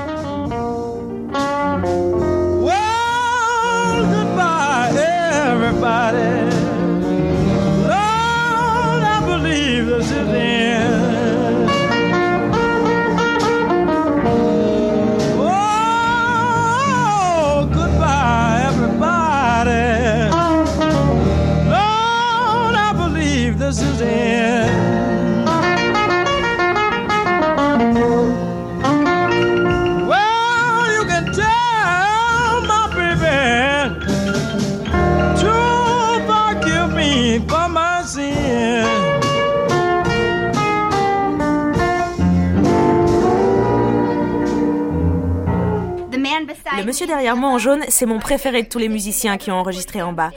Monsieur 46.96 47.06
derrière 47.06 47.36
moi 47.36 47.50
en 47.50 47.58
jaune, 47.58 47.84
c'est 47.90 48.06
mon 48.06 48.18
préféré 48.18 48.62
de 48.62 48.70
tous 48.70 48.78
les 48.78 48.88
musiciens 48.88 49.36
qui 49.36 49.50
ont 49.50 49.56
enregistré 49.56 50.00
en 50.00 50.14
bas. 50.14 50.30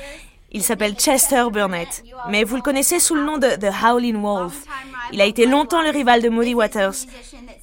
Il 0.51 0.61
s'appelle 0.61 0.93
Chester 0.95 1.45
Burnett, 1.53 2.03
mais 2.27 2.43
vous 2.43 2.57
le 2.57 2.61
connaissez 2.61 2.99
sous 2.99 3.15
le 3.15 3.23
nom 3.23 3.37
de 3.37 3.47
The 3.47 3.73
Howling 3.81 4.21
Wolf. 4.21 4.65
Il 5.13 5.21
a 5.21 5.25
été 5.25 5.45
longtemps 5.45 5.81
le 5.81 5.89
rival 5.89 6.21
de 6.21 6.27
Muddy 6.27 6.53
Waters. 6.53 7.05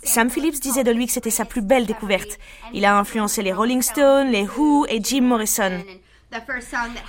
Sam 0.02 0.30
Phillips 0.30 0.60
disait 0.60 0.82
de 0.82 0.92
lui 0.92 1.04
que 1.04 1.12
c'était 1.12 1.28
sa 1.28 1.44
plus 1.44 1.60
belle 1.60 1.84
découverte. 1.84 2.38
Il 2.72 2.86
a 2.86 2.96
influencé 2.96 3.42
les 3.42 3.52
Rolling 3.52 3.82
Stones, 3.82 4.30
les 4.30 4.48
Who 4.56 4.86
et 4.88 5.02
Jim 5.02 5.24
Morrison. 5.24 5.82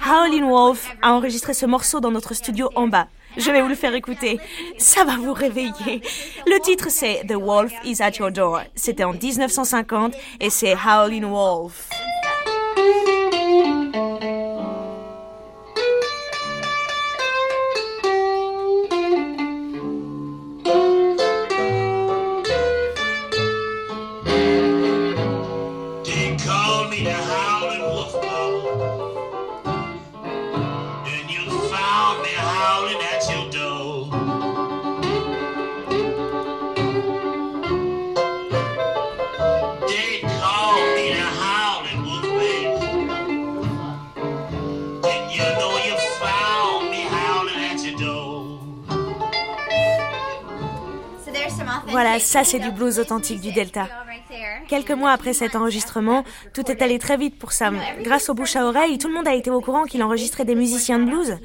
Howlin' 0.05 0.45
Wolf 0.45 0.91
a 1.01 1.13
enregistré 1.13 1.53
ce 1.53 1.65
morceau 1.65 2.01
dans 2.01 2.11
notre 2.11 2.33
studio 2.33 2.69
en 2.75 2.89
bas. 2.89 3.07
Je 3.37 3.51
vais 3.51 3.61
vous 3.61 3.67
le 3.67 3.75
faire 3.75 3.93
écouter. 3.93 4.39
Ça 4.77 5.03
va 5.03 5.15
vous 5.17 5.33
réveiller. 5.33 6.01
Le 6.45 6.59
titre 6.59 6.87
c'est 6.89 7.23
The 7.27 7.35
Wolf 7.35 7.71
is 7.83 8.01
at 8.01 8.11
Your 8.19 8.31
Door. 8.31 8.61
C'était 8.75 9.03
en 9.03 9.13
1950 9.13 10.15
et 10.39 10.49
c'est 10.49 10.73
Howlin' 10.73 11.27
Wolf. 11.29 11.89
Voilà, 51.99 52.19
ça 52.19 52.43
c'est 52.43 52.59
du 52.59 52.69
blues 52.69 52.99
authentique 52.99 53.41
du 53.41 53.51
Delta. 53.51 53.87
Quelques 54.67 54.91
mois 54.91 55.09
après 55.09 55.33
cet 55.33 55.55
enregistrement, 55.55 56.23
tout 56.53 56.69
est 56.69 56.83
allé 56.83 56.99
très 56.99 57.17
vite 57.17 57.39
pour 57.39 57.53
Sam. 57.53 57.79
Grâce 58.03 58.29
au 58.29 58.35
bouche 58.35 58.55
à 58.55 58.67
oreille, 58.67 58.99
tout 58.99 59.07
le 59.07 59.15
monde 59.15 59.27
a 59.27 59.33
été 59.33 59.49
au 59.49 59.61
courant 59.61 59.85
qu'il 59.85 60.03
enregistrait 60.03 60.45
des 60.45 60.53
musiciens 60.53 60.99
de 60.99 61.05
blues. 61.05 61.39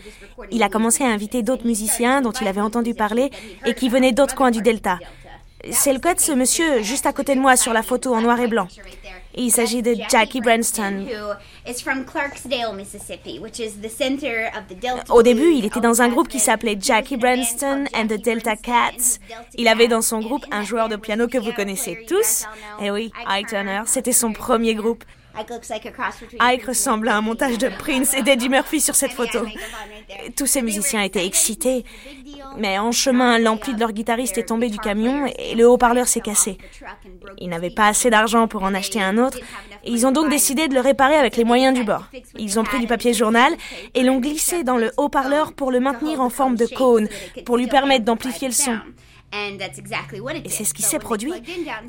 Il 0.50 0.62
a 0.62 0.68
commencé 0.68 1.04
à 1.04 1.06
inviter 1.06 1.42
d'autres 1.42 1.64
musiciens 1.64 2.20
dont 2.20 2.32
il 2.32 2.46
avait 2.46 2.60
entendu 2.60 2.92
parler 2.92 3.30
et 3.64 3.72
qui 3.72 3.88
venaient 3.88 4.12
d'autres 4.12 4.34
coins 4.34 4.50
du 4.50 4.60
Delta. 4.60 4.98
C'est 5.70 5.94
le 5.94 6.00
cas 6.00 6.12
de 6.12 6.20
ce 6.20 6.32
monsieur 6.32 6.82
juste 6.82 7.06
à 7.06 7.14
côté 7.14 7.34
de 7.34 7.40
moi 7.40 7.56
sur 7.56 7.72
la 7.72 7.82
photo 7.82 8.14
en 8.14 8.20
noir 8.20 8.38
et 8.38 8.46
blanc. 8.46 8.68
Il 9.34 9.50
s'agit 9.50 9.82
de 9.82 9.96
Jackie 10.10 10.40
Branston. 10.40 11.06
Au 15.10 15.22
début, 15.22 15.52
il 15.54 15.64
était 15.64 15.80
dans 15.80 16.02
un 16.02 16.08
groupe 16.08 16.28
qui 16.28 16.38
s'appelait 16.38 16.76
Jackie 16.78 17.16
Branston 17.16 17.84
and 17.94 18.06
the 18.06 18.22
Delta 18.22 18.56
Cats. 18.56 19.18
Il 19.54 19.68
avait 19.68 19.88
dans 19.88 20.02
son 20.02 20.20
groupe 20.20 20.44
un 20.50 20.64
joueur 20.64 20.88
de 20.88 20.96
piano 20.96 21.28
que 21.28 21.38
vous 21.38 21.52
connaissez 21.52 22.04
tous. 22.06 22.46
Eh 22.80 22.90
oui, 22.90 23.10
Ike 23.26 23.48
Turner, 23.48 23.82
c'était 23.86 24.12
son 24.12 24.32
premier 24.32 24.74
groupe. 24.74 25.04
Ike 26.40 26.64
ressemble 26.66 27.08
à 27.08 27.16
un 27.16 27.20
montage 27.20 27.58
de 27.58 27.68
Prince 27.68 28.14
et 28.14 28.22
d'Eddie 28.22 28.48
Murphy 28.48 28.80
sur 28.80 28.94
cette 28.94 29.12
photo. 29.12 29.40
Tous 30.36 30.46
ces 30.46 30.62
musiciens 30.62 31.02
étaient 31.02 31.26
excités. 31.26 31.84
Mais 32.58 32.78
en 32.78 32.92
chemin, 32.92 33.38
l'ampli 33.38 33.74
de 33.74 33.80
leur 33.80 33.92
guitariste 33.92 34.36
est 34.38 34.48
tombé 34.48 34.68
du 34.68 34.78
camion 34.78 35.26
et 35.38 35.54
le 35.54 35.68
haut-parleur 35.68 36.06
s'est 36.06 36.20
cassé. 36.20 36.58
Ils 37.38 37.48
n'avaient 37.48 37.70
pas 37.70 37.88
assez 37.88 38.10
d'argent 38.10 38.46
pour 38.46 38.62
en 38.62 38.74
acheter 38.74 39.02
un 39.02 39.18
autre. 39.18 39.38
Et 39.84 39.90
ils 39.90 40.06
ont 40.06 40.12
donc 40.12 40.28
décidé 40.28 40.68
de 40.68 40.74
le 40.74 40.80
réparer 40.80 41.16
avec 41.16 41.36
les 41.36 41.44
moyens 41.44 41.74
du 41.74 41.84
bord. 41.84 42.06
Ils 42.38 42.58
ont 42.58 42.64
pris 42.64 42.78
du 42.78 42.86
papier 42.86 43.14
journal 43.14 43.52
et 43.94 44.02
l'ont 44.02 44.18
glissé 44.18 44.64
dans 44.64 44.76
le 44.76 44.92
haut-parleur 44.96 45.52
pour 45.54 45.70
le 45.70 45.80
maintenir 45.80 46.20
en 46.20 46.30
forme 46.30 46.56
de 46.56 46.66
cône, 46.66 47.08
pour 47.44 47.56
lui 47.56 47.66
permettre 47.66 48.04
d'amplifier 48.04 48.48
le 48.48 48.54
son. 48.54 48.78
Et 50.44 50.48
c'est 50.50 50.64
ce 50.64 50.74
qui 50.74 50.82
s'est 50.82 50.98
produit. 50.98 51.32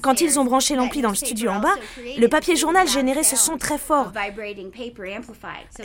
Quand 0.01 0.21
ils 0.21 0.39
ont 0.39 0.45
branché 0.45 0.75
l'ampli 0.75 1.01
dans 1.01 1.09
le 1.09 1.15
studio 1.15 1.51
en 1.51 1.59
bas, 1.59 1.75
le 2.17 2.27
papier 2.27 2.55
journal 2.55 2.87
générait 2.87 3.23
ce 3.23 3.35
son 3.35 3.57
très 3.57 3.77
fort. 3.77 4.11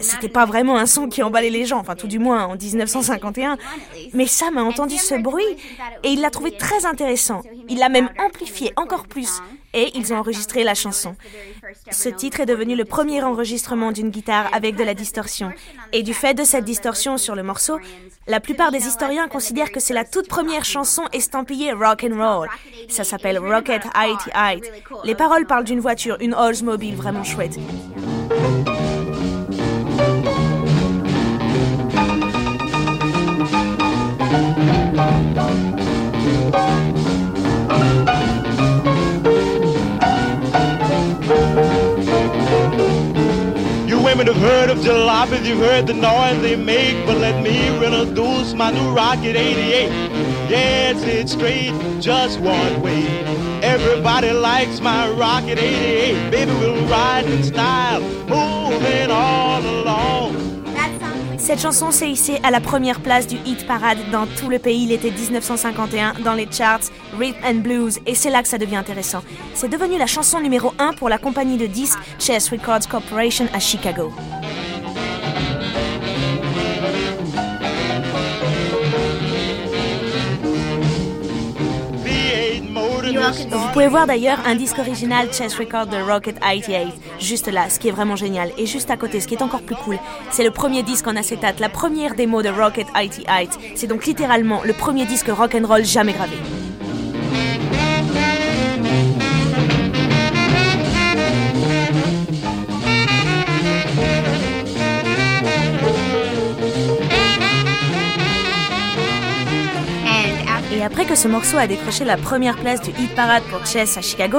C'était 0.00 0.28
pas 0.28 0.46
vraiment 0.46 0.76
un 0.76 0.86
son 0.86 1.08
qui 1.08 1.22
emballait 1.22 1.50
les 1.50 1.64
gens, 1.64 1.78
enfin 1.78 1.96
tout 1.96 2.06
du 2.06 2.18
moins 2.18 2.46
en 2.46 2.56
1951. 2.56 3.58
Mais 4.12 4.26
Sam 4.26 4.58
a 4.58 4.62
entendu 4.62 4.96
ce 4.96 5.14
bruit 5.14 5.44
et 6.04 6.08
il 6.08 6.20
l'a 6.20 6.30
trouvé 6.30 6.56
très 6.56 6.86
intéressant. 6.86 7.42
Il 7.68 7.78
l'a 7.78 7.88
même 7.88 8.10
amplifié 8.18 8.72
encore 8.76 9.06
plus 9.06 9.40
et 9.75 9.96
ils 9.96 10.12
ont 10.12 10.18
enregistré 10.18 10.64
la 10.64 10.75
chanson. 10.75 11.16
Ce 11.90 12.08
titre 12.08 12.40
est 12.40 12.46
devenu 12.46 12.76
le 12.76 12.84
premier 12.84 13.22
enregistrement 13.22 13.92
d'une 13.92 14.10
guitare 14.10 14.48
avec 14.52 14.76
de 14.76 14.84
la 14.84 14.94
distorsion. 14.94 15.52
Et 15.92 16.02
du 16.02 16.14
fait 16.14 16.34
de 16.34 16.44
cette 16.44 16.64
distorsion 16.64 17.18
sur 17.18 17.34
le 17.34 17.42
morceau, 17.42 17.78
la 18.26 18.40
plupart 18.40 18.70
des 18.70 18.87
historiens 18.87 19.28
considèrent 19.28 19.72
que 19.72 19.80
c'est 19.80 19.94
la 19.94 20.04
toute 20.04 20.28
première 20.28 20.64
chanson 20.64 21.02
estampillée 21.12 21.72
rock 21.72 22.04
and 22.04 22.16
roll. 22.16 22.48
Ça 22.88 23.04
s'appelle 23.04 23.38
Rocket 23.38 23.82
Height 23.94 24.20
Height. 24.34 24.72
Les 25.04 25.14
paroles 25.14 25.46
parlent 25.46 25.64
d'une 25.64 25.80
voiture, 25.80 26.16
une 26.20 26.34
Oldsmobile 26.34 26.96
vraiment 26.96 27.25
chouette. 27.25 27.58
You 44.58 44.64
women 44.64 44.76
who 44.76 44.90
heard 44.90 44.98
of 44.98 45.30
jalopies, 45.30 45.46
you've 45.46 45.58
heard 45.60 45.86
the 45.86 45.94
noise 45.94 46.42
they 46.42 46.56
make, 46.56 47.06
but 47.06 47.18
let 47.18 47.40
me 47.44 47.68
introduce 47.68 48.54
my 48.54 48.72
new 48.72 48.92
Rocket 48.92 49.36
88. 49.36 49.88
Yes, 50.50 51.00
it's 51.04 51.32
straight, 51.32 51.72
just 52.00 52.40
one 52.40 52.82
way. 52.82 53.06
Everybody 53.62 54.32
likes 54.32 54.80
my 54.80 55.10
Rocket 55.10 55.58
88. 55.60 56.30
Baby, 56.32 56.52
we'll 56.54 56.84
ride 56.86 57.26
in 57.26 57.44
style, 57.44 58.00
moving 58.26 59.10
all 59.12 59.62
along. 59.62 60.48
Cette 61.38 61.62
chanson 61.62 61.90
s'est 61.92 62.10
hissée 62.10 62.40
à 62.42 62.50
la 62.50 62.60
première 62.60 63.00
place 63.00 63.26
du 63.26 63.36
hit 63.46 63.66
parade 63.66 63.96
dans 64.12 64.26
tout 64.26 64.50
le 64.50 64.58
pays 64.58 64.84
l'été 64.84 65.10
1951 65.10 66.14
dans 66.22 66.34
les 66.34 66.46
charts 66.50 66.90
Rhythm 67.18 67.38
and 67.42 67.60
Blues 67.62 68.00
et 68.06 68.14
c'est 68.14 68.28
là 68.28 68.42
que 68.42 68.48
ça 68.48 68.58
devient 68.58 68.76
intéressant. 68.76 69.22
C'est 69.54 69.68
devenu 69.68 69.96
la 69.96 70.06
chanson 70.06 70.40
numéro 70.40 70.74
1 70.78 70.92
pour 70.92 71.08
la 71.08 71.16
compagnie 71.16 71.56
de 71.56 71.66
disques 71.66 71.98
Chess 72.18 72.50
Records 72.50 72.86
Corporation 72.90 73.46
à 73.54 73.60
Chicago. 73.60 74.12
Vous 83.30 83.68
pouvez 83.73 83.88
voir 83.88 84.06
d'ailleurs 84.06 84.38
un 84.47 84.54
disque 84.54 84.78
original 84.78 85.30
Chess 85.32 85.54
Record 85.56 85.88
de 85.88 85.97
Rocket 85.97 86.38
88, 86.40 86.94
juste 87.20 87.49
là, 87.49 87.68
ce 87.68 87.78
qui 87.78 87.88
est 87.88 87.90
vraiment 87.90 88.16
génial. 88.16 88.50
Et 88.56 88.64
juste 88.64 88.90
à 88.90 88.97
côté, 88.97 89.20
ce 89.20 89.28
qui 89.28 89.35
est 89.35 89.42
encore 89.42 89.62
plus 89.62 89.76
cool, 89.76 89.99
c'est 90.30 90.44
le 90.44 90.50
premier 90.50 90.82
disque 90.82 91.06
en 91.06 91.16
acétate, 91.16 91.61
la 91.61 91.68
première 91.68 92.14
démo 92.14 92.42
de 92.42 92.49
Rocket 92.49 92.87
88. 92.94 93.50
C'est 93.75 93.87
donc 93.87 94.06
littéralement 94.06 94.62
le 94.64 94.73
premier 94.73 95.04
disque 95.04 95.28
rock 95.28 95.54
and 95.54 95.66
roll 95.66 95.85
jamais 95.85 96.14
gravé. 96.14 96.37
Après 110.88 111.04
que 111.04 111.14
ce 111.14 111.28
morceau 111.28 111.59
a 111.59 111.66
décroché 111.66 112.07
la 112.07 112.16
première 112.16 112.57
place 112.57 112.80
du 112.80 112.88
hit 112.99 113.14
parade 113.14 113.42
pour 113.50 113.66
Chess 113.66 113.99
à 113.99 114.00
Chicago, 114.00 114.38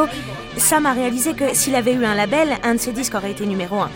Sam 0.57 0.87
a 0.87 0.93
réalisé 0.93 1.35
que 1.35 1.53
s'il 1.53 1.75
avait 1.75 1.93
eu 1.93 2.03
un 2.03 2.15
label, 2.15 2.57
un 2.63 2.73
de 2.73 2.79
ses 2.79 2.91
disques 2.91 3.13
aurait 3.13 3.29
été 3.29 3.45
numéro 3.45 3.75
1. 3.75 3.87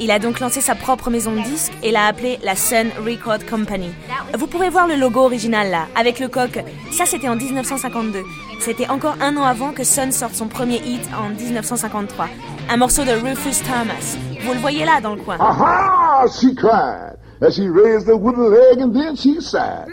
Il 0.00 0.10
a 0.10 0.18
donc 0.18 0.40
lancé 0.40 0.60
sa 0.60 0.74
propre 0.74 1.08
maison 1.08 1.30
de 1.30 1.40
disques 1.42 1.72
et 1.84 1.92
l'a 1.92 2.06
appelée 2.06 2.40
la 2.42 2.56
Sun 2.56 2.88
Record 3.06 3.46
Company. 3.48 3.92
Vous 4.36 4.48
pouvez 4.48 4.70
voir 4.70 4.88
le 4.88 4.96
logo 4.96 5.20
original 5.20 5.70
là, 5.70 5.86
avec 5.94 6.18
le 6.18 6.26
coq. 6.26 6.58
Ça, 6.90 7.06
c'était 7.06 7.28
en 7.28 7.36
1952. 7.36 8.24
C'était 8.58 8.88
encore 8.88 9.14
un 9.20 9.36
an 9.36 9.44
avant 9.44 9.70
que 9.70 9.84
Sun 9.84 10.10
sorte 10.10 10.34
son 10.34 10.48
premier 10.48 10.82
hit 10.84 11.08
en 11.16 11.28
1953. 11.28 12.28
Un 12.70 12.76
morceau 12.76 13.04
de 13.04 13.12
Rufus 13.12 13.62
Thomas. 13.62 14.16
Vous 14.44 14.52
le 14.52 14.58
voyez 14.58 14.84
là 14.84 15.00
dans 15.00 15.14
le 15.14 15.22
coin. 15.22 15.36
Aha! 15.38 16.26
She 16.26 16.56
cried 16.56 17.14
as 17.40 17.54
she 17.54 17.68
raised 17.68 18.06
the 18.06 18.16
wooden 18.16 18.50
leg 18.50 18.80
and 18.80 18.92
then 18.92 19.14
she 19.14 19.40
sighed. 19.40 19.86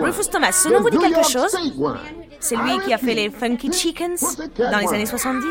Rufus 0.00 0.28
Thomas, 0.30 0.52
ce 0.52 0.68
nom 0.68 0.80
vous 0.80 0.90
dit 0.90 0.98
quelque 0.98 1.28
chose? 1.28 1.56
C'est 2.40 2.56
lui 2.56 2.78
qui 2.84 2.92
a 2.92 2.98
fait 2.98 3.14
les 3.14 3.30
Funky 3.30 3.72
Chickens 3.72 4.36
dans 4.58 4.78
les 4.78 4.88
années 4.88 5.06
70. 5.06 5.46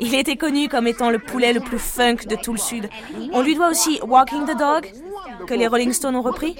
Il 0.00 0.14
était 0.14 0.36
connu 0.36 0.68
comme 0.68 0.86
étant 0.86 1.10
le 1.10 1.18
poulet 1.18 1.52
le 1.52 1.60
plus 1.60 1.78
funk 1.78 2.26
de 2.28 2.36
tout 2.36 2.52
le 2.52 2.58
Sud. 2.58 2.88
On 3.32 3.42
lui 3.42 3.54
doit 3.54 3.68
aussi 3.68 4.00
Walking 4.02 4.44
the 4.44 4.58
Dog, 4.58 4.90
que 5.46 5.54
les 5.54 5.66
Rolling 5.66 5.92
Stones 5.92 6.16
ont 6.16 6.22
repris. 6.22 6.56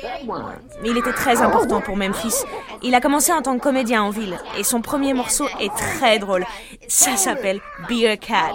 Mais 0.83 0.91
il 0.91 0.97
était 0.97 1.13
très 1.13 1.41
important 1.43 1.81
pour 1.81 1.97
Memphis. 1.97 2.45
Il 2.83 2.95
a 2.95 3.01
commencé 3.01 3.33
en 3.33 3.43
tant 3.43 3.57
que 3.57 3.63
comédien 3.63 4.03
en 4.03 4.11
ville 4.11 4.39
et 4.59 4.65
son 4.65 4.81
premier 4.81 5.15
morceau 5.15 5.47
est 5.61 5.75
très 5.75 6.19
drôle. 6.19 6.45
Ça 6.89 7.17
s'appelle 7.17 7.61
Beer 7.89 8.17
Cat. 8.19 8.53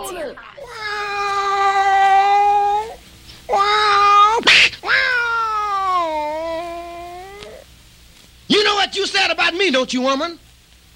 You 8.51 8.63
know 8.63 8.78
what 8.89 8.95
you 8.95 9.05
said 9.05 9.29
about 9.29 9.53
me, 9.53 9.69
don't 9.69 9.93
you, 9.93 10.01
woman? 10.01 10.39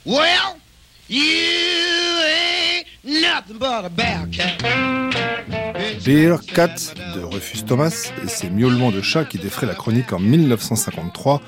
Well, 0.03 0.57
you 1.07 1.21
ain't 1.21 2.87
nothing 3.03 3.59
but 3.59 3.85
a 3.85 3.89
bear 3.89 4.27
cat. 4.31 4.63
Beer 6.03 6.39
Cat 6.39 6.75
de 7.13 7.21
Rufus 7.21 7.63
Thomas 7.63 8.11
et 8.23 8.27
ses 8.27 8.49
miaulements 8.49 8.91
de 8.91 9.01
chat 9.01 9.25
qui 9.25 9.37
défraient 9.37 9.67
la 9.67 9.75
chronique 9.75 10.11
en 10.11 10.19
1953 10.19 11.41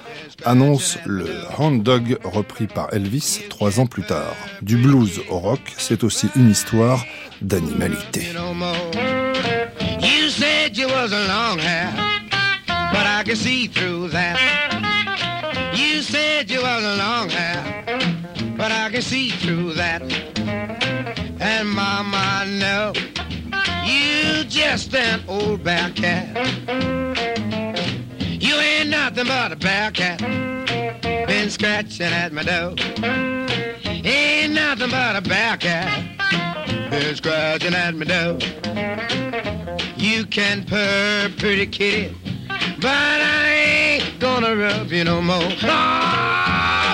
annoncent 0.46 1.00
le 1.06 1.26
Hound 1.58 1.82
Dog 1.82 2.20
repris 2.24 2.68
par 2.68 2.94
Elvis 2.94 3.42
trois 3.50 3.80
ans 3.80 3.88
plus 3.88 4.04
tard. 4.04 4.36
Du 4.62 4.78
blues 4.78 5.22
au 5.30 5.40
rock, 5.40 5.62
c'est 5.78 6.04
aussi 6.04 6.28
une 6.36 6.52
histoire 6.52 7.04
d'animalité. 7.42 8.22
You 10.00 10.30
said 10.30 10.78
you 10.78 10.88
was 10.88 11.12
a 11.12 11.28
long 11.28 11.58
hair, 11.58 11.92
but 12.92 13.06
I 13.08 13.24
can 13.26 13.36
see 13.36 13.68
through 13.68 14.10
that. 14.10 14.65
Said 16.06 16.52
you 16.52 16.62
was 16.62 16.84
a 16.84 16.98
long 16.98 17.30
hair, 17.30 17.84
but 18.56 18.72
I 18.72 18.90
can 18.92 19.02
see 19.02 19.32
through 19.32 19.74
that. 19.74 20.04
And 21.40 21.68
mama, 21.68 22.46
no, 22.48 22.94
you 23.84 24.44
just 24.44 24.94
an 24.94 25.24
old 25.28 25.64
bear 25.64 25.90
cat. 25.96 26.28
You 28.22 28.56
ain't 28.56 28.90
nothing 28.90 29.26
but 29.26 29.52
a 29.52 29.56
bear 29.56 29.90
cat. 29.90 30.20
Been 31.28 31.50
scratching 31.50 32.06
at 32.06 32.32
my 32.32 32.44
door. 32.44 32.76
Ain't 34.06 34.54
nothing 34.54 34.92
but 34.92 35.16
a 35.16 35.22
bear 35.22 35.58
cat. 35.58 36.92
Been 36.92 37.16
scratching 37.16 37.74
at 37.74 37.96
my 37.96 38.06
door. 38.06 38.38
You 39.98 40.28
can 40.28 40.66
purr, 40.66 41.32
pretty 41.40 41.66
kitty, 41.66 42.16
but 42.82 43.22
I 43.22 43.48
ain't 43.48 44.20
gonna 44.20 44.56
rub 44.56 44.92
you 44.92 45.04
no 45.04 45.22
more. 45.22 45.50
Oh, 45.64 46.85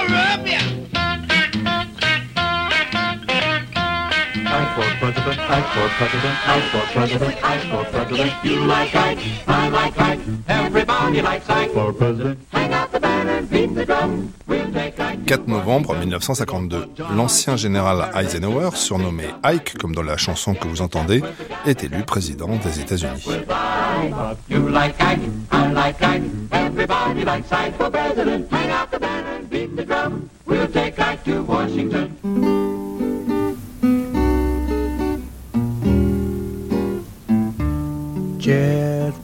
for 4.81 5.11
president, 5.11 5.39
I 5.39 5.61
for 5.73 5.87
president, 5.97 6.35
I 6.47 6.61
for 6.71 6.85
president, 6.93 7.35
I 7.43 7.57
for 7.69 7.83
president. 7.91 8.31
You 8.43 8.65
like 8.65 8.95
Ike, 8.95 9.19
I 9.47 9.69
like 9.69 9.99
Ike. 9.99 10.19
Everybody 10.47 11.21
likes 11.21 11.49
Ike 11.49 11.71
for 11.71 11.93
president. 11.93 12.39
Hang 12.51 12.73
out 12.73 12.91
the 12.91 12.99
banner, 12.99 13.41
beat 13.43 13.75
the 13.75 13.85
drum. 13.85 14.33
We'll 14.47 14.71
take 14.73 14.99
Ike. 14.99 15.27
4 15.27 15.47
novembre 15.47 15.95
1952, 15.95 16.87
l'ancien 17.15 17.55
général 17.55 18.11
Eisenhower, 18.15 18.71
surnommé 18.75 19.25
Ike 19.43 19.77
comme 19.77 19.95
dans 19.95 20.03
la 20.03 20.17
chanson 20.17 20.53
que 20.53 20.67
vous 20.67 20.81
entendez, 20.81 21.23
est 21.65 21.83
élu 21.83 22.03
président 22.03 22.47
des 22.47 22.79
États-Unis. 22.81 23.27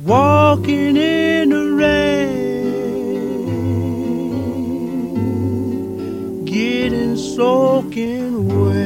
Walking 0.08 0.96
in 0.96 1.50
the 1.50 1.76
rain, 1.76 2.26
getting 6.46 7.17
soaking 7.17 8.48
wet, 8.48 8.82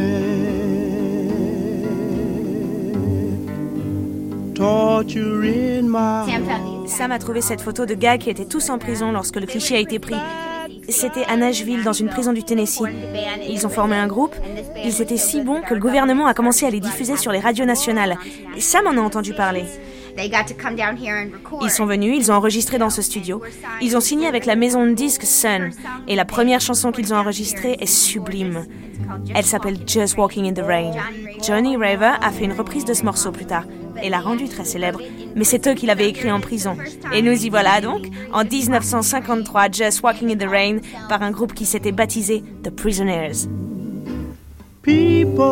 torture 4.56 5.44
in 5.44 5.88
my 5.88 6.26
heart. 6.26 6.90
Sam 6.90 7.12
a 7.12 7.20
trouvé 7.20 7.42
cette 7.42 7.62
photo 7.62 7.86
de 7.86 7.94
gars 7.94 8.18
qui 8.18 8.32
étaient 8.32 8.46
tous 8.46 8.70
en 8.70 8.80
prison 8.80 9.12
lorsque 9.12 9.38
le 9.38 9.46
cliché 9.46 9.76
a 9.76 9.80
été 9.80 10.00
pris. 10.00 10.16
C'était 10.90 11.26
à 11.26 11.38
Nashville, 11.38 11.84
dans 11.84 11.94
une 11.94 12.10
prison 12.10 12.34
du 12.34 12.44
Tennessee. 12.44 12.82
Ils 13.48 13.66
ont 13.66 13.70
formé 13.70 13.96
un 13.96 14.08
groupe. 14.08 14.36
Ils 14.84 15.02
étaient 15.02 15.18
si 15.18 15.42
bons 15.42 15.62
que 15.62 15.74
le 15.74 15.80
gouvernement 15.80 16.26
a 16.26 16.34
commencé 16.34 16.66
à 16.66 16.70
les 16.70 16.80
diffuser 16.80 17.16
sur 17.16 17.32
les 17.32 17.40
radios 17.40 17.66
nationales. 17.66 18.18
Sam 18.58 18.88
en 18.88 18.98
a 18.98 19.02
entendu 19.02 19.34
parler. 19.34 19.64
They 20.16 20.30
got 20.30 20.46
to 20.48 20.54
come 20.54 20.76
down 20.76 20.98
here 20.98 21.16
and 21.16 21.32
record. 21.34 21.64
Ils 21.64 21.72
sont 21.72 21.86
venus, 21.86 22.16
ils 22.18 22.32
ont 22.32 22.36
enregistré 22.36 22.78
dans 22.78 22.90
ce 22.90 23.02
studio. 23.02 23.42
Ils 23.82 23.96
ont 23.96 24.02
signé 24.02 24.28
avec 24.28 24.46
la 24.46 24.56
maison 24.56 24.86
de 24.86 24.94
disques 24.94 25.24
Sun. 25.24 25.72
Et 26.08 26.16
la 26.16 26.26
première 26.26 26.62
chanson 26.62 26.92
qu'ils 26.92 27.14
ont 27.14 27.18
enregistrée 27.18 27.78
est 27.80 27.86
sublime. 27.86 28.66
Elle 29.34 29.46
s'appelle 29.46 29.78
Just 29.86 30.18
Walking 30.18 30.48
in 30.48 30.54
the 30.54 30.66
Rain. 30.66 30.94
Johnny 31.46 31.76
Raver 31.78 32.14
a 32.22 32.32
fait 32.32 32.46
une 32.46 32.54
reprise 32.54 32.86
de 32.86 32.94
ce 32.94 33.04
morceau 33.04 33.32
plus 33.32 33.46
tard 33.46 33.66
et 34.02 34.10
l'a 34.10 34.20
rendu 34.20 34.48
très 34.48 34.66
célèbre. 34.66 35.00
Mais 35.36 35.44
c'est 35.44 35.68
eux 35.68 35.74
qui 35.74 35.86
l'avaient 35.86 36.10
écrit 36.10 36.32
en 36.32 36.40
prison. 36.40 36.78
Et 37.14 37.22
nous 37.22 37.34
y 37.34 37.50
voilà 37.50 37.82
donc, 37.82 38.06
en 38.34 38.44
1953, 38.44 39.72
Just 39.72 40.02
Walking 40.04 40.32
in 40.32 40.38
the 40.38 40.50
Rain, 40.50 40.78
par 41.10 41.22
un 41.22 41.32
groupe 41.32 41.54
qui 41.54 41.66
s'était 41.66 41.92
baptisé 41.92 42.44
The 42.64 42.70
Prisoners. 42.70 43.48
People 44.82 45.52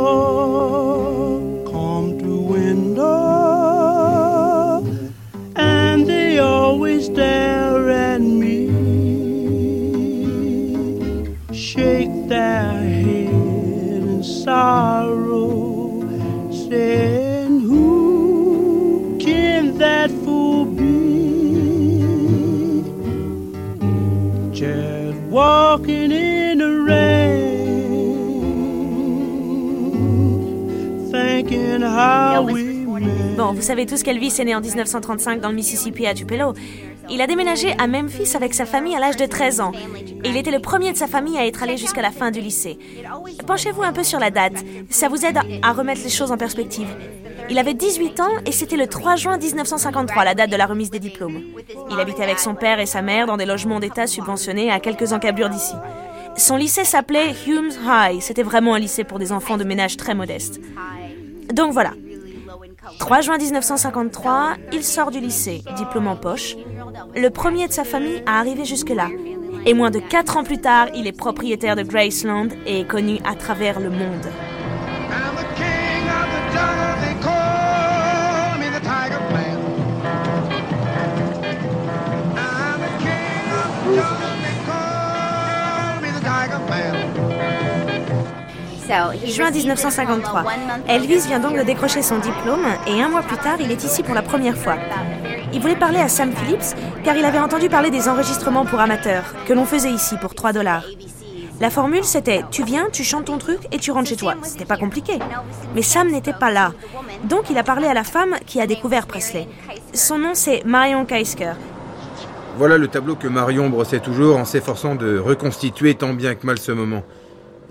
always 6.69 7.05
stare 7.05 7.89
at 7.89 8.21
me, 8.21 8.67
shake 11.51 12.27
their 12.27 12.73
head 12.73 13.33
in 14.05 14.23
sorrow, 14.23 16.01
saying, 16.51 17.61
Who 17.61 19.17
can 19.19 19.79
that 19.79 20.11
fool 20.11 20.65
be? 20.65 20.93
Just 24.53 25.19
walking 25.21 26.11
in 26.11 26.59
the 26.59 26.71
rain, 26.91 27.49
thinking 31.11 31.81
how 31.81 32.43
we 32.43 32.78
Bon, 33.39 33.53
vous 33.53 33.61
savez 33.61 33.85
tous 33.85 34.03
qu'Elvis 34.03 34.35
est 34.37 34.43
né 34.43 34.53
en 34.53 34.59
1935 34.59 35.39
dans 35.39 35.47
le 35.47 35.55
Mississippi 35.55 36.05
à 36.05 36.13
Tupelo. 36.13 36.51
Il 37.09 37.21
a 37.21 37.25
déménagé 37.25 37.73
à 37.77 37.87
Memphis 37.87 38.35
avec 38.35 38.53
sa 38.53 38.65
famille 38.65 38.93
à 38.97 38.99
l'âge 38.99 39.15
de 39.15 39.25
13 39.25 39.61
ans. 39.61 39.71
Et 40.25 40.27
il 40.27 40.35
était 40.35 40.51
le 40.51 40.59
premier 40.59 40.91
de 40.91 40.97
sa 40.97 41.07
famille 41.07 41.37
à 41.37 41.47
être 41.47 41.63
allé 41.63 41.77
jusqu'à 41.77 42.01
la 42.01 42.11
fin 42.11 42.31
du 42.31 42.41
lycée. 42.41 42.77
Penchez-vous 43.47 43.81
un 43.81 43.93
peu 43.93 44.03
sur 44.03 44.19
la 44.19 44.29
date. 44.29 44.65
Ça 44.89 45.07
vous 45.07 45.25
aide 45.25 45.39
à 45.61 45.71
remettre 45.71 46.01
les 46.03 46.09
choses 46.09 46.33
en 46.33 46.37
perspective. 46.37 46.89
Il 47.49 47.57
avait 47.57 47.75
18 47.75 48.19
ans 48.19 48.33
et 48.45 48.51
c'était 48.51 48.75
le 48.75 48.87
3 48.87 49.15
juin 49.15 49.37
1953, 49.37 50.25
la 50.25 50.35
date 50.35 50.49
de 50.49 50.57
la 50.57 50.65
remise 50.65 50.89
des 50.89 50.99
diplômes. 50.99 51.41
Il 51.89 51.97
habitait 51.97 52.23
avec 52.23 52.39
son 52.39 52.55
père 52.55 52.81
et 52.81 52.85
sa 52.85 53.01
mère 53.01 53.25
dans 53.25 53.37
des 53.37 53.45
logements 53.45 53.79
d'État 53.79 54.05
subventionnés 54.05 54.69
à 54.69 54.81
quelques 54.81 55.13
encablures 55.13 55.47
d'ici. 55.47 55.75
Son 56.35 56.57
lycée 56.57 56.83
s'appelait 56.83 57.33
Humes 57.47 57.71
High. 57.87 58.19
C'était 58.19 58.43
vraiment 58.43 58.73
un 58.73 58.79
lycée 58.79 59.05
pour 59.05 59.17
des 59.17 59.31
enfants 59.31 59.55
de 59.55 59.63
ménage 59.63 59.95
très 59.95 60.13
modestes. 60.13 60.59
Donc 61.53 61.71
voilà. 61.71 61.93
3 62.97 63.21
juin 63.21 63.37
1953, 63.37 64.55
il 64.73 64.83
sort 64.83 65.11
du 65.11 65.19
lycée, 65.19 65.61
diplôme 65.77 66.07
en 66.07 66.15
poche. 66.15 66.55
Le 67.15 67.29
premier 67.29 67.67
de 67.67 67.73
sa 67.73 67.83
famille 67.83 68.23
à 68.25 68.39
arriver 68.39 68.65
jusque-là. 68.65 69.09
Et 69.65 69.73
moins 69.73 69.91
de 69.91 69.99
4 69.99 70.37
ans 70.37 70.43
plus 70.43 70.59
tard, 70.59 70.87
il 70.95 71.05
est 71.05 71.11
propriétaire 71.11 71.75
de 71.75 71.83
Graceland 71.83 72.47
et 72.65 72.81
est 72.81 72.87
connu 72.87 73.19
à 73.25 73.35
travers 73.35 73.79
le 73.79 73.89
monde. 73.89 74.27
Juin 89.25 89.51
1953. 89.51 90.45
Elvis 90.87 91.27
vient 91.27 91.39
donc 91.39 91.55
de 91.55 91.61
décrocher 91.61 92.01
son 92.01 92.17
diplôme 92.17 92.65
et 92.87 93.01
un 93.01 93.09
mois 93.09 93.21
plus 93.21 93.37
tard, 93.37 93.57
il 93.59 93.71
est 93.71 93.83
ici 93.83 94.01
pour 94.01 94.15
la 94.15 94.23
première 94.23 94.57
fois. 94.57 94.77
Il 95.53 95.61
voulait 95.61 95.75
parler 95.75 95.99
à 95.99 96.07
Sam 96.07 96.31
Phillips 96.31 96.75
car 97.03 97.15
il 97.15 97.23
avait 97.23 97.37
entendu 97.37 97.69
parler 97.69 97.91
des 97.91 98.09
enregistrements 98.09 98.65
pour 98.65 98.79
amateurs 98.79 99.23
que 99.45 99.53
l'on 99.53 99.65
faisait 99.65 99.91
ici 99.91 100.15
pour 100.19 100.33
3 100.33 100.53
dollars. 100.53 100.85
La 101.59 101.69
formule 101.69 102.03
c'était 102.03 102.43
tu 102.49 102.63
viens, 102.63 102.87
tu 102.91 103.03
chantes 103.03 103.25
ton 103.25 103.37
truc 103.37 103.59
et 103.71 103.77
tu 103.77 103.91
rentres 103.91 104.09
chez 104.09 104.15
toi. 104.15 104.33
C'était 104.41 104.65
pas 104.65 104.77
compliqué. 104.77 105.19
Mais 105.75 105.83
Sam 105.83 106.09
n'était 106.09 106.33
pas 106.33 106.49
là. 106.49 106.73
Donc 107.25 107.51
il 107.51 107.57
a 107.59 107.63
parlé 107.63 107.85
à 107.85 107.93
la 107.93 108.03
femme 108.03 108.37
qui 108.47 108.59
a 108.59 108.65
découvert 108.65 109.05
Presley. 109.05 109.47
Son 109.93 110.17
nom 110.17 110.31
c'est 110.33 110.63
Marion 110.65 111.05
Kaisker. 111.05 111.53
Voilà 112.57 112.79
le 112.79 112.87
tableau 112.87 113.15
que 113.15 113.27
Marion 113.27 113.69
brossait 113.69 113.99
toujours 113.99 114.37
en 114.37 114.45
s'efforçant 114.45 114.95
de 114.95 115.19
reconstituer 115.19 115.93
tant 115.93 116.13
bien 116.13 116.33
que 116.33 116.45
mal 116.45 116.57
ce 116.57 116.71
moment. 116.71 117.03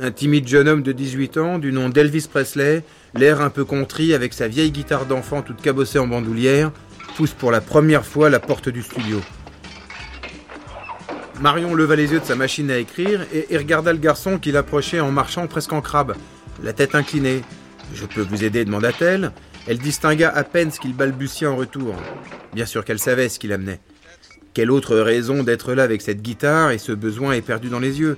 Un 0.00 0.12
timide 0.12 0.46
jeune 0.46 0.68
homme 0.68 0.82
de 0.82 0.92
18 0.92 1.38
ans, 1.38 1.58
du 1.58 1.72
nom 1.72 1.88
d'Elvis 1.88 2.28
Presley, 2.30 2.84
l'air 3.14 3.40
un 3.40 3.50
peu 3.50 3.64
contrit 3.64 4.14
avec 4.14 4.32
sa 4.32 4.46
vieille 4.46 4.70
guitare 4.70 5.06
d'enfant 5.06 5.42
toute 5.42 5.60
cabossée 5.60 5.98
en 5.98 6.06
bandoulière, 6.06 6.70
pousse 7.16 7.32
pour 7.32 7.50
la 7.50 7.60
première 7.60 8.06
fois 8.06 8.30
la 8.30 8.38
porte 8.38 8.68
du 8.68 8.82
studio. 8.82 9.20
Marion 11.40 11.74
leva 11.74 11.96
les 11.96 12.12
yeux 12.12 12.20
de 12.20 12.24
sa 12.24 12.36
machine 12.36 12.70
à 12.70 12.78
écrire 12.78 13.26
et, 13.32 13.56
regarda 13.56 13.92
le 13.92 13.98
garçon 13.98 14.38
qui 14.38 14.52
l'approchait 14.52 15.00
en 15.00 15.10
marchant 15.10 15.48
presque 15.48 15.72
en 15.72 15.80
crabe, 15.80 16.14
la 16.62 16.72
tête 16.72 16.94
inclinée. 16.94 17.42
Je 17.92 18.06
peux 18.06 18.22
vous 18.22 18.44
aider 18.44 18.64
demanda-t-elle. 18.64 19.32
Elle 19.66 19.78
distingua 19.78 20.28
à 20.28 20.44
peine 20.44 20.70
ce 20.70 20.78
qu'il 20.78 20.94
balbutiait 20.94 21.48
en 21.48 21.56
retour. 21.56 21.96
Bien 22.54 22.66
sûr 22.66 22.84
qu'elle 22.84 23.00
savait 23.00 23.28
ce 23.28 23.40
qu'il 23.40 23.52
amenait. 23.52 23.80
Quelle 24.54 24.70
autre 24.70 24.96
raison 24.96 25.42
d'être 25.42 25.74
là 25.74 25.82
avec 25.82 26.02
cette 26.02 26.22
guitare 26.22 26.70
et 26.70 26.78
ce 26.78 26.92
besoin 26.92 27.32
éperdu 27.32 27.68
dans 27.68 27.80
les 27.80 27.98
yeux? 27.98 28.16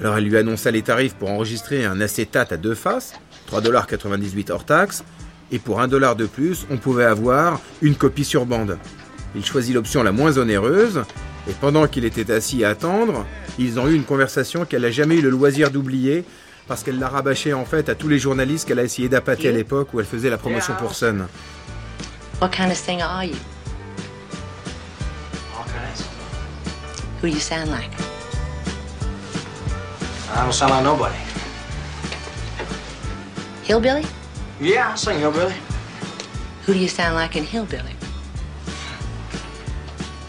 Alors 0.00 0.16
elle 0.16 0.24
lui 0.24 0.36
annonça 0.36 0.70
les 0.70 0.82
tarifs 0.82 1.14
pour 1.14 1.30
enregistrer 1.30 1.84
un 1.84 2.00
acétate 2.00 2.52
à 2.52 2.56
deux 2.56 2.74
faces, 2.74 3.14
3,98$ 3.50 4.52
hors 4.52 4.64
taxe, 4.64 5.04
et 5.50 5.58
pour 5.58 5.80
un 5.80 5.88
dollar 5.88 6.14
de 6.14 6.26
plus, 6.26 6.66
on 6.70 6.76
pouvait 6.76 7.04
avoir 7.04 7.60
une 7.82 7.94
copie 7.94 8.24
sur 8.24 8.46
bande. 8.46 8.78
Il 9.34 9.44
choisit 9.44 9.74
l'option 9.74 10.02
la 10.02 10.12
moins 10.12 10.38
onéreuse, 10.38 11.02
et 11.48 11.52
pendant 11.52 11.86
qu'il 11.86 12.04
était 12.04 12.30
assis 12.32 12.64
à 12.64 12.70
attendre, 12.70 13.26
ils 13.58 13.80
ont 13.80 13.88
eu 13.88 13.94
une 13.94 14.04
conversation 14.04 14.64
qu'elle 14.64 14.82
n'a 14.82 14.90
jamais 14.90 15.16
eu 15.16 15.22
le 15.22 15.30
loisir 15.30 15.70
d'oublier, 15.70 16.24
parce 16.66 16.82
qu'elle 16.82 16.98
l'a 16.98 17.08
rabâché 17.08 17.54
en 17.54 17.64
fait 17.64 17.88
à 17.88 17.94
tous 17.94 18.08
les 18.08 18.18
journalistes 18.18 18.68
qu'elle 18.68 18.78
a 18.78 18.84
essayé 18.84 19.08
d'appâter 19.08 19.48
à 19.48 19.52
l'époque 19.52 19.94
où 19.94 20.00
elle 20.00 20.06
faisait 20.06 20.30
la 20.30 20.36
promotion 20.36 20.74
pour 20.78 20.94
Sun. 20.94 21.26
What 22.40 22.50
kind 22.50 22.70
of 22.70 22.76
singer 22.76 23.02
are 23.02 23.24
you? 23.24 23.34
All 25.56 25.64
kinds. 25.64 26.04
Who 27.22 27.26
you 27.26 27.40
sound 27.40 27.70
like? 27.70 27.90
I 30.34 30.42
don't 30.42 30.52
sound 30.52 30.72
like 30.72 30.84
nobody. 30.84 31.16
Hillbilly? 33.64 34.04
Yeah, 34.60 34.92
I 34.92 34.96
sing 34.96 35.18
hillbilly. 35.18 35.54
Who 36.66 36.74
do 36.74 36.78
you 36.78 36.88
sound 36.88 37.14
like 37.14 37.36
in 37.36 37.44
Hillbilly? 37.44 37.94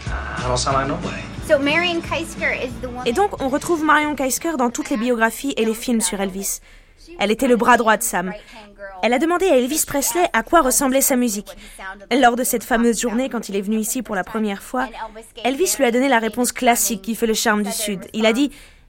I 0.06 0.44
don't 0.46 0.56
sound 0.56 0.76
like 0.76 0.88
nobody. 0.88 1.22
So 1.46 1.58
Marion 1.58 2.00
Keisker 2.00 2.52
is 2.64 2.72
the 2.80 2.88
one. 2.88 3.06
Et 3.06 3.12
donc, 3.12 3.42
on 3.42 3.48
retrouve 3.48 3.82
Marion 3.84 4.14
Keisker 4.14 4.56
dans 4.56 4.70
toutes 4.70 4.90
les 4.90 4.96
biographies 4.96 5.52
et 5.56 5.64
les 5.64 5.74
films 5.74 6.00
sur 6.00 6.20
Elvis. 6.20 6.60
Elle 7.18 7.30
était 7.30 7.48
le 7.48 7.56
bras 7.56 7.76
droit 7.76 7.96
de 7.96 8.02
Sam. 8.02 8.32
Elle 9.02 9.12
a 9.12 9.18
demandé 9.18 9.46
à 9.46 9.56
Elvis 9.56 9.84
Presley 9.86 10.28
à 10.32 10.42
quoi 10.42 10.60
ressemblait 10.60 11.00
sa 11.00 11.16
musique. 11.16 11.56
Lors 12.10 12.36
de 12.36 12.44
cette 12.44 12.64
fameuse 12.64 13.00
journée, 13.00 13.28
quand 13.28 13.48
il 13.48 13.56
est 13.56 13.60
venu 13.60 13.78
ici 13.78 14.02
pour 14.02 14.14
la 14.14 14.24
première 14.24 14.62
fois, 14.62 14.88
Elvis 15.44 15.74
lui 15.78 15.84
a 15.86 15.90
donné 15.90 16.08
la 16.08 16.18
réponse 16.18 16.52
classique 16.52 17.02
qui 17.02 17.14
fait 17.14 17.26
le 17.26 17.34
charme 17.34 17.62
du 17.62 17.72
Sud. 17.72 18.06
Il 18.12 18.26
a 18.26 18.32
dit 18.32 18.50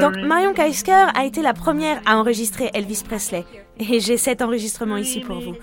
Donc 0.00 0.16
Marion 0.24 0.54
Kaisker 0.54 1.06
a 1.14 1.24
été 1.24 1.42
la 1.42 1.52
première 1.52 2.00
à 2.06 2.16
enregistrer 2.16 2.70
Elvis 2.74 3.02
Presley. 3.06 3.44
Et 3.78 4.00
j'ai 4.00 4.16
cet 4.16 4.40
enregistrement 4.42 4.96
ici 4.96 5.20
pour 5.20 5.40
vous. 5.40 5.54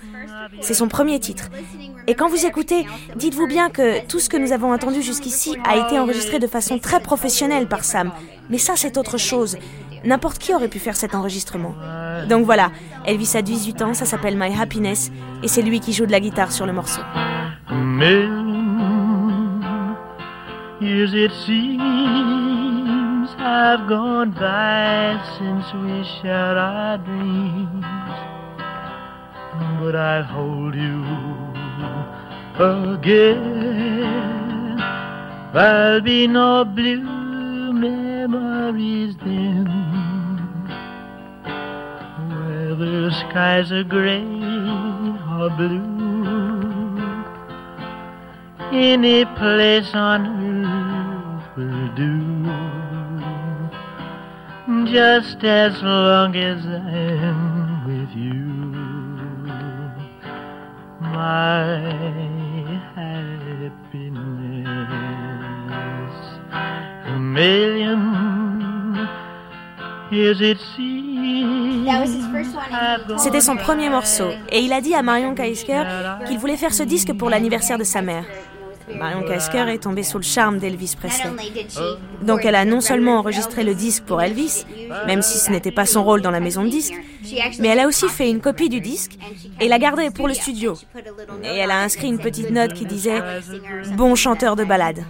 C'est 0.60 0.74
son 0.74 0.88
premier 0.88 1.18
titre. 1.18 1.48
Et 2.06 2.14
quand 2.14 2.28
vous 2.28 2.44
écoutez, 2.44 2.86
dites-vous 3.16 3.46
bien 3.46 3.70
que 3.70 4.06
tout 4.06 4.20
ce 4.20 4.28
que 4.28 4.36
nous 4.36 4.52
avons 4.52 4.72
entendu 4.72 5.00
jusqu'ici 5.02 5.56
a 5.66 5.86
été 5.86 5.98
enregistré 5.98 6.38
de 6.38 6.46
façon 6.46 6.78
très 6.78 7.00
professionnelle 7.00 7.66
par 7.66 7.84
Sam. 7.84 8.12
Mais 8.50 8.58
ça, 8.58 8.74
c'est 8.76 8.98
autre 8.98 9.16
chose. 9.16 9.56
N'importe 10.04 10.38
qui 10.38 10.54
aurait 10.54 10.68
pu 10.68 10.78
faire 10.78 10.96
cet 10.96 11.14
enregistrement. 11.14 11.74
Donc 12.28 12.44
voilà, 12.44 12.70
Elvis 13.06 13.32
a 13.36 13.42
18 13.42 13.82
ans, 13.82 13.94
ça 13.94 14.04
s'appelle 14.04 14.36
My 14.36 14.54
Happiness, 14.60 15.10
et 15.42 15.48
c'est 15.48 15.62
lui 15.62 15.80
qui 15.80 15.92
joue 15.94 16.06
de 16.06 16.12
la 16.12 16.20
guitare 16.20 16.52
sur 16.52 16.66
le 16.66 16.72
morceau. 16.72 17.00
Years 20.84 21.14
it 21.14 21.32
seems 21.46 23.30
have 23.38 23.88
gone 23.88 24.32
by 24.32 25.18
since 25.38 25.72
we 25.72 26.04
shared 26.20 26.58
our 26.58 26.98
dreams. 26.98 27.86
But 29.80 29.96
I'll 29.96 30.24
hold 30.24 30.74
you 30.74 31.02
again. 32.92 33.56
There'll 35.54 36.02
be 36.02 36.26
no 36.26 36.66
blue 36.66 37.72
memories 37.72 39.16
then. 39.24 39.66
Whether 42.28 43.10
skies 43.10 43.72
are 43.72 43.84
gray 43.84 44.20
or 44.20 45.48
blue 45.56 46.23
any 48.74 49.24
place 49.36 49.94
on 49.94 50.26
earth 50.26 51.56
will 51.56 51.88
do. 51.94 52.20
Just 54.92 55.44
as 55.44 55.80
long 55.82 56.34
as 56.36 56.64
I'm 56.66 57.86
with 57.86 58.10
you, 58.16 58.44
my 61.00 61.78
happiness. 62.96 64.14
A 67.06 67.18
million 67.18 69.08
years 70.10 70.40
it 70.40 70.58
seems 70.76 71.04
C'était 73.18 73.40
son 73.40 73.56
premier 73.56 73.90
morceau 73.90 74.30
et 74.50 74.60
il 74.60 74.72
a 74.72 74.80
dit 74.80 74.94
à 74.94 75.02
Marion 75.02 75.34
Kaisker 75.34 75.82
qu'il 76.26 76.38
voulait 76.38 76.56
faire 76.56 76.72
ce 76.72 76.82
disque 76.82 77.12
pour 77.12 77.30
l'anniversaire 77.30 77.78
de 77.78 77.84
sa 77.84 78.02
mère. 78.02 78.24
Marion 78.92 79.22
Kaisker 79.22 79.68
est 79.68 79.82
tombée 79.82 80.02
sous 80.02 80.18
le 80.18 80.24
charme 80.24 80.58
d'Elvis 80.58 80.94
Presley. 80.98 81.30
Donc 82.22 82.44
elle 82.44 82.54
a 82.54 82.64
non 82.64 82.80
seulement 82.80 83.18
enregistré 83.18 83.64
le 83.64 83.74
disque 83.74 84.04
pour 84.04 84.20
Elvis, 84.20 84.64
même 85.06 85.22
si 85.22 85.38
ce 85.38 85.50
n'était 85.50 85.70
pas 85.72 85.86
son 85.86 86.04
rôle 86.04 86.22
dans 86.22 86.30
la 86.30 86.40
maison 86.40 86.64
de 86.64 86.68
disques, 86.68 86.94
mais 87.58 87.68
elle 87.68 87.80
a 87.80 87.86
aussi 87.86 88.08
fait 88.08 88.28
une 88.30 88.40
copie 88.40 88.68
du 88.68 88.80
disque 88.80 89.12
et 89.60 89.68
l'a 89.68 89.78
gardé 89.78 90.10
pour 90.10 90.28
le 90.28 90.34
studio. 90.34 90.74
Et 91.42 91.56
elle 91.56 91.70
a 91.70 91.80
inscrit 91.80 92.08
une 92.08 92.18
petite 92.18 92.50
note 92.50 92.74
qui 92.74 92.84
disait 92.84 93.22
Bon 93.96 94.14
chanteur 94.14 94.56
de 94.56 94.64
ballade. 94.64 95.04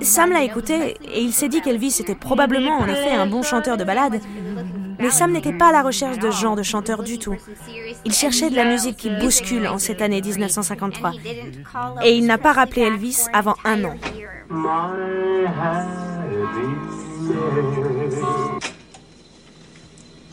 Sam 0.00 0.30
l'a 0.32 0.42
écouté 0.42 0.96
et 1.14 1.20
il 1.20 1.32
s'est 1.32 1.48
dit 1.48 1.60
qu'Elvis 1.60 1.98
était 2.00 2.14
probablement 2.14 2.78
en 2.78 2.86
effet 2.86 3.10
un 3.10 3.26
bon 3.26 3.42
chanteur 3.42 3.76
de 3.76 3.84
ballade, 3.84 4.20
mais 4.98 5.10
Sam 5.10 5.32
n'était 5.32 5.52
pas 5.52 5.68
à 5.68 5.72
la 5.72 5.82
recherche 5.82 6.18
de 6.18 6.30
ce 6.30 6.40
genre 6.40 6.56
de 6.56 6.62
chanteur 6.62 7.02
du 7.02 7.18
tout. 7.18 7.36
Il 8.04 8.12
cherchait 8.12 8.50
de 8.50 8.56
la 8.56 8.64
musique 8.64 8.96
qui 8.96 9.10
bouscule 9.10 9.66
en 9.66 9.78
cette 9.78 10.02
année 10.02 10.20
1953. 10.20 11.12
Et 12.04 12.16
il 12.16 12.26
n'a 12.26 12.38
pas 12.38 12.52
rappelé 12.52 12.82
Elvis 12.82 13.26
avant 13.32 13.56
un 13.64 13.84
an. 13.84 13.94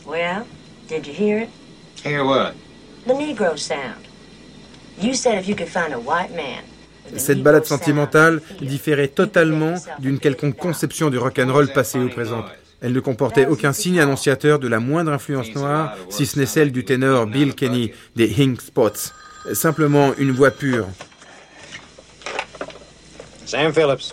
Well, 0.06 0.44
did 0.88 1.06
you 1.06 1.12
hear 1.12 1.38
it? 1.38 1.48
Hear 2.04 2.24
what? 2.24 2.52
The 3.06 3.14
Negro 3.14 3.56
sound. 3.56 4.06
You 5.00 5.14
said 5.14 5.38
if 5.38 5.48
you 5.48 5.56
could 5.56 5.68
find 5.68 5.92
a 5.92 5.98
white 5.98 6.34
man 6.36 6.62
Cette 7.16 7.42
balade 7.42 7.64
sentimentale 7.64 8.40
différait 8.60 9.08
totalement 9.08 9.74
d'une 9.98 10.18
quelconque 10.18 10.56
conception 10.56 11.10
du 11.10 11.18
rock'n'roll 11.18 11.72
passé 11.72 11.98
ou 11.98 12.08
présent. 12.08 12.44
Elle 12.84 12.92
ne 12.92 13.00
comportait 13.00 13.46
aucun 13.46 13.72
signe 13.72 13.98
annonciateur 13.98 14.58
de 14.58 14.68
la 14.68 14.78
moindre 14.78 15.10
influence 15.10 15.54
noire, 15.54 15.96
si 16.10 16.26
ce 16.26 16.38
n'est 16.38 16.44
celle 16.44 16.70
du 16.70 16.84
ténor 16.84 17.26
Bill 17.26 17.54
Kenny 17.54 17.92
des 18.14 18.30
Hink 18.38 18.60
Spots. 18.60 19.10
Simplement 19.54 20.12
une 20.18 20.32
voix 20.32 20.50
pure. 20.50 20.86
Sam 23.46 23.72
Phillips. 23.72 24.12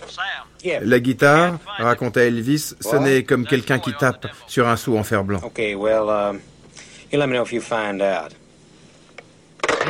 La 0.80 1.00
guitare, 1.00 1.58
raconta 1.76 2.22
Elvis, 2.22 2.72
sonnait 2.80 3.24
comme 3.24 3.46
quelqu'un 3.46 3.78
qui 3.78 3.92
tape 3.92 4.26
sur 4.46 4.66
un 4.66 4.76
sou 4.76 4.96
en 4.96 5.02
fer 5.02 5.22
blanc. 5.22 5.40
Okay, 5.44 5.74
well, 5.74 6.08
uh, 6.08 6.32
you 7.12 7.18
let 7.18 7.26
me 7.26 7.34
know 7.34 7.42
if 7.42 7.52
you 7.52 7.60
find 7.60 8.00
out. 8.00 8.32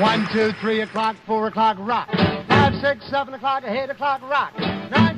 1, 0.00 0.26
2, 0.32 0.54
3 0.60 0.80
o'clock, 0.80 1.14
4 1.28 1.46
o'clock, 1.46 1.76
rock. 1.78 2.08
5, 2.48 2.74
6, 2.80 3.10
7 3.10 3.34
o'clock, 3.34 3.62
8 3.62 3.90
o'clock, 3.90 4.22
rock. 4.28 4.52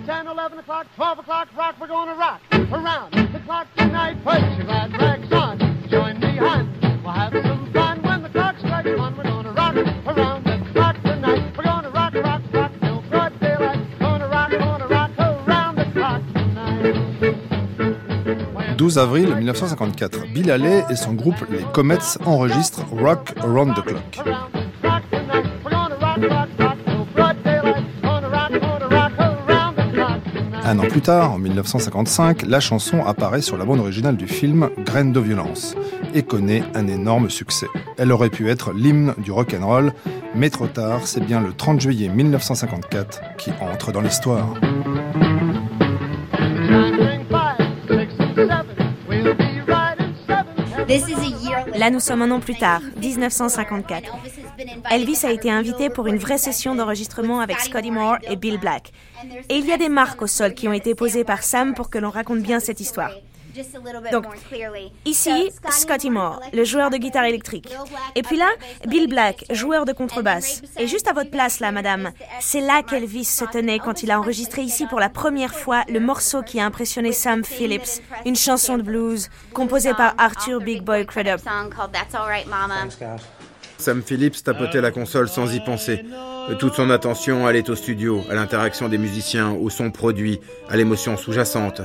9, 0.07 0.25
10, 0.25 0.27
11 0.27 0.59
o'clock, 0.59 0.87
12 0.97 1.19
o'clock, 1.21 1.49
rock. 1.57 1.77
We're 1.81 1.87
to 1.87 1.95
rock 1.95 2.41
around 2.53 3.13
the 3.33 3.41
clock 3.41 3.67
tonight. 3.77 4.23
Put 4.23 4.41
your 4.41 4.67
glad 4.67 4.93
rags 5.01 5.33
on. 5.33 5.59
Join 5.89 6.21
me, 6.21 6.37
hon. 6.37 6.69
We'll 7.03 7.13
have 7.13 7.33
some 7.33 7.73
fun 7.73 8.03
when 8.03 8.23
the 8.23 8.29
clock 8.29 8.59
strikes 8.59 8.99
one. 8.99 9.17
We're 9.17 9.23
to 9.23 9.51
rock 9.53 9.77
around 10.07 10.45
the 10.45 10.59
clock 10.73 10.97
tonight. 11.03 11.57
We're 11.57 11.65
to 11.65 11.91
rock, 11.91 12.15
rock, 12.15 12.43
rock 12.53 12.73
till 12.81 13.03
broad 13.09 13.41
daylight. 13.41 13.99
Gonna 13.99 14.29
rock, 14.29 14.51
gonna 14.51 14.89
rock 14.89 15.11
around 15.19 15.77
the 15.77 15.85
clock 15.93 16.23
tonight. 16.35 16.95
12 18.77 18.99
avril 18.99 19.31
1954, 19.31 20.27
Bill 20.35 20.51
Haley 20.51 20.85
et 20.91 20.97
son 20.97 21.15
groupe 21.15 21.49
les 21.51 21.65
Comets 21.73 22.19
enregistrent 22.27 22.85
Rock 22.93 23.33
Around 23.39 23.75
the 23.75 23.83
Clock. 23.83 24.54
Un 30.67 30.79
an 30.79 30.89
plus 30.89 31.03
tard, 31.03 31.33
en 31.33 31.39
1955, 31.39 32.43
la 32.43 32.59
chanson 32.59 33.05
apparaît 33.05 33.43
sur 33.43 33.59
la 33.59 33.67
bande 33.67 33.81
originale 33.81 34.17
du 34.17 34.27
film 34.27 34.71
Graines 34.79 35.13
de 35.13 35.21
violence 35.21 35.75
et 36.15 36.23
connaît 36.23 36.63
un 36.75 36.87
énorme 36.87 37.29
succès. 37.29 37.67
Elle 37.99 38.11
aurait 38.11 38.31
pu 38.31 38.49
être 38.49 38.73
l'hymne 38.73 39.15
du 39.19 39.31
rock'n'roll, 39.31 39.93
mais 40.35 40.49
trop 40.49 40.67
tard, 40.67 41.07
c'est 41.07 41.21
bien 41.21 41.43
le 41.43 41.53
30 41.53 41.81
juillet 41.81 42.09
1954 42.09 43.21
qui 43.37 43.51
entre 43.61 43.93
dans 43.93 44.01
l'histoire. 44.01 44.55
Là, 51.77 51.91
nous 51.91 52.01
sommes 52.01 52.23
un 52.23 52.31
an 52.31 52.41
plus 52.41 52.57
tard, 52.57 52.81
1954. 53.03 54.11
Elvis 54.91 55.25
a 55.25 55.33
été 55.33 55.51
invité 55.51 55.91
pour 55.91 56.07
une 56.07 56.17
vraie 56.17 56.39
session 56.39 56.75
d'enregistrement 56.75 57.41
avec 57.41 57.61
Scotty 57.61 57.91
Moore 57.91 58.17
et 58.23 58.37
Bill 58.37 58.59
Black. 58.59 58.93
Et 59.49 59.57
il 59.57 59.67
y 59.67 59.73
a 59.73 59.77
des 59.77 59.89
marques 59.89 60.23
au 60.23 60.27
sol 60.27 60.55
qui 60.55 60.69
ont 60.69 60.73
été 60.73 60.95
posées 60.95 61.25
par 61.25 61.43
Sam 61.43 61.75
pour 61.75 61.91
que 61.91 61.99
l'on 61.99 62.11
raconte 62.11 62.41
bien 62.41 62.61
cette 62.61 62.81
histoire. 62.81 63.11
Donc, 64.11 64.27
ici, 65.05 65.53
Scotty 65.71 66.11
Moore, 66.11 66.41
le 66.53 66.65
joueur 66.65 66.91
de 66.91 66.97
guitare 66.97 67.25
électrique. 67.25 67.73
Et 68.15 68.23
puis 68.23 68.37
là, 68.37 68.49
Bill 68.87 69.09
Black, 69.09 69.45
joueur 69.51 69.85
de 69.85 69.93
contrebasse. 69.93 70.63
Et 70.79 70.87
juste 70.87 71.09
à 71.09 71.13
votre 71.13 71.31
place, 71.31 71.61
là, 71.61 71.71
madame, 71.71 72.11
c'est 72.41 72.61
là 72.61 72.83
qu'Elvis 72.83 73.25
se 73.25 73.45
tenait 73.45 73.79
quand 73.79 74.03
il 74.03 74.11
a 74.11 74.19
enregistré 74.19 74.63
ici 74.63 74.87
pour 74.87 75.01
la 75.01 75.09
première 75.09 75.55
fois 75.55 75.85
le 75.89 76.01
morceau 76.01 76.43
qui 76.43 76.61
a 76.61 76.67
impressionné 76.67 77.13
Sam 77.13 77.45
Phillips, 77.45 78.03
une 78.27 78.37
chanson 78.37 78.77
de 78.77 78.83
blues 78.83 79.31
composée 79.53 79.95
par 79.95 80.15
Arthur 80.19 80.61
Big 80.61 80.83
Boy 80.83 81.07
Crudup. 81.07 81.41
Sam 83.85 84.01
Phillips 84.03 84.43
tapotait 84.43 84.81
la 84.81 84.91
console 84.91 85.29
sans 85.29 85.55
y 85.55 85.61
penser. 85.61 86.07
Toute 86.59 86.73
son 86.73 86.89
attention 86.89 87.47
allait 87.47 87.69
au 87.69 87.75
studio, 87.75 88.23
à 88.31 88.35
l'interaction 88.35 88.89
des 88.89 88.97
musiciens, 88.97 89.51
au 89.53 89.69
son 89.69 89.91
produit, 89.91 90.41
à 90.71 90.79
l'émotion 90.79 91.19
sous-jacente. 91.19 91.83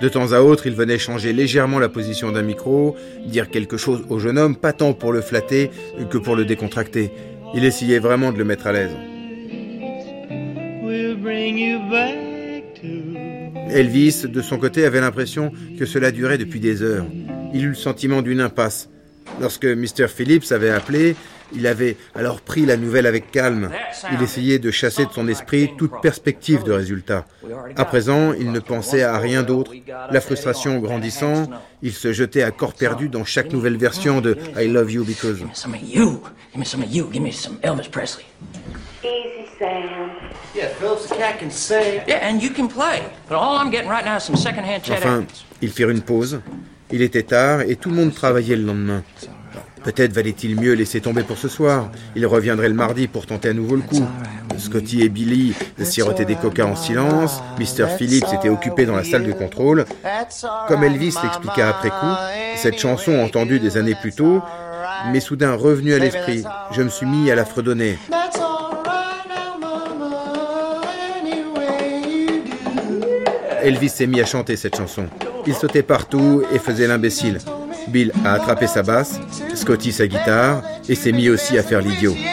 De 0.00 0.08
temps 0.08 0.32
à 0.32 0.40
autre, 0.40 0.66
il 0.66 0.74
venait 0.74 0.96
changer 0.96 1.34
légèrement 1.34 1.78
la 1.78 1.90
position 1.90 2.32
d'un 2.32 2.40
micro, 2.40 2.96
dire 3.26 3.50
quelque 3.50 3.76
chose 3.76 4.02
au 4.08 4.18
jeune 4.18 4.38
homme, 4.38 4.56
pas 4.56 4.72
tant 4.72 4.94
pour 4.94 5.12
le 5.12 5.20
flatter 5.20 5.70
que 6.08 6.16
pour 6.16 6.36
le 6.36 6.46
décontracter. 6.46 7.10
Il 7.54 7.66
essayait 7.66 7.98
vraiment 7.98 8.32
de 8.32 8.38
le 8.38 8.44
mettre 8.44 8.66
à 8.66 8.72
l'aise. 8.72 8.96
Elvis, 13.68 14.22
de 14.26 14.40
son 14.40 14.56
côté, 14.56 14.86
avait 14.86 15.02
l'impression 15.02 15.52
que 15.78 15.84
cela 15.84 16.12
durait 16.12 16.38
depuis 16.38 16.60
des 16.60 16.82
heures. 16.82 17.04
Il 17.52 17.66
eut 17.66 17.68
le 17.68 17.74
sentiment 17.74 18.22
d'une 18.22 18.40
impasse. 18.40 18.88
Lorsque 19.40 19.64
Mr. 19.64 20.08
Phillips 20.08 20.50
avait 20.52 20.70
appelé, 20.70 21.14
il 21.54 21.66
avait 21.66 21.96
alors 22.14 22.40
pris 22.40 22.66
la 22.66 22.76
nouvelle 22.76 23.06
avec 23.06 23.30
calme. 23.30 23.70
Il 24.12 24.22
essayait 24.22 24.58
de 24.58 24.70
chasser 24.70 25.06
de 25.06 25.12
son 25.12 25.28
esprit 25.28 25.70
toute 25.76 26.00
perspective 26.00 26.62
de 26.64 26.72
résultat. 26.72 27.26
À 27.76 27.84
présent, 27.84 28.32
il 28.32 28.52
ne 28.52 28.60
pensait 28.60 29.02
à 29.02 29.18
rien 29.18 29.42
d'autre. 29.42 29.72
La 30.10 30.20
frustration 30.20 30.78
grandissant, 30.78 31.48
il 31.82 31.92
se 31.92 32.12
jetait 32.12 32.42
à 32.42 32.50
corps 32.50 32.74
perdu 32.74 33.08
dans 33.08 33.24
chaque 33.24 33.52
nouvelle 33.52 33.76
version 33.76 34.20
de 34.20 34.36
I 34.56 34.68
Love 34.68 34.92
You 34.92 35.04
Because. 35.04 35.42
Some 35.54 35.74
of 35.74 35.80
you. 35.82 36.22
Give 36.52 36.60
me 36.60 36.64
some 36.64 36.82
of 36.82 36.94
you. 36.94 37.08
Give 37.10 37.22
me 37.22 37.32
some 37.32 37.58
Elvis 37.62 37.88
Presley. 37.90 38.24
Easy, 39.02 39.48
Sam. 39.58 40.10
Yeah, 40.54 40.68
Phillips 40.78 41.08
the 41.08 41.16
cat 41.16 41.38
can 41.38 41.50
sing. 41.50 42.02
Yeah, 42.06 42.28
and 42.28 42.42
you 42.42 42.50
can 42.50 42.68
play. 42.68 43.02
But 43.28 43.36
all 43.36 43.56
I'm 43.56 43.70
getting 43.70 43.88
right 43.88 44.04
now 44.04 44.16
is 44.16 44.24
some 44.24 44.36
secondhand 44.36 44.84
Chet 44.84 44.98
Enfin, 44.98 45.24
ils 45.62 45.70
firent 45.70 45.90
une 45.90 46.02
pause. 46.02 46.40
Il 46.92 47.00
était 47.00 47.22
tard 47.22 47.62
et 47.62 47.76
tout 47.76 47.88
le 47.88 47.96
monde 47.96 48.12
travaillait 48.12 48.56
le 48.56 48.64
lendemain. 48.64 49.02
Peut-être 49.84 50.12
valait-il 50.12 50.60
mieux 50.60 50.74
laisser 50.74 51.00
tomber 51.00 51.22
pour 51.22 51.38
ce 51.38 51.48
soir. 51.48 51.90
Il 52.14 52.26
reviendrait 52.26 52.68
le 52.68 52.74
mardi 52.74 53.08
pour 53.08 53.26
tenter 53.26 53.48
à 53.48 53.52
nouveau 53.52 53.76
le 53.76 53.82
coup. 53.82 54.06
Scotty 54.58 55.02
et 55.02 55.08
Billy 55.08 55.54
sirotaient 55.82 56.24
des 56.24 56.36
coca 56.36 56.66
en 56.66 56.76
silence. 56.76 57.42
Mr. 57.58 57.88
Phillips 57.96 58.32
était 58.32 58.48
occupé 58.48 58.86
dans 58.86 58.94
la 58.94 59.04
salle 59.04 59.24
de 59.24 59.32
contrôle. 59.32 59.84
Comme 60.68 60.84
Elvis 60.84 61.16
l'expliqua 61.22 61.68
après 61.68 61.90
coup, 61.90 62.14
cette 62.56 62.78
chanson 62.78 63.18
entendue 63.18 63.58
des 63.58 63.76
années 63.76 63.96
plus 64.00 64.12
tôt 64.12 64.40
m'est 65.10 65.20
soudain 65.20 65.54
revenue 65.54 65.94
à 65.94 65.98
l'esprit. 65.98 66.44
Je 66.72 66.82
me 66.82 66.88
suis 66.88 67.06
mis 67.06 67.30
à 67.30 67.34
la 67.34 67.44
fredonner. 67.44 67.98
Elvis 73.62 73.90
s'est 73.90 74.06
mis 74.06 74.20
à 74.20 74.26
chanter 74.26 74.56
cette 74.56 74.76
chanson. 74.76 75.06
Il 75.46 75.54
sautait 75.54 75.82
partout 75.82 76.42
et 76.52 76.58
faisait 76.58 76.86
l'imbécile. 76.86 77.38
Bill 77.88 78.12
a 78.24 78.32
attrapé 78.34 78.66
sa 78.66 78.82
basse, 78.82 79.20
Scotty 79.54 79.92
sa 79.92 80.06
guitare 80.06 80.62
et 80.88 80.94
s'est 80.94 81.12
mis 81.12 81.28
aussi 81.28 81.58
à 81.58 81.62
faire 81.62 81.80
l'idiot. 81.80 82.14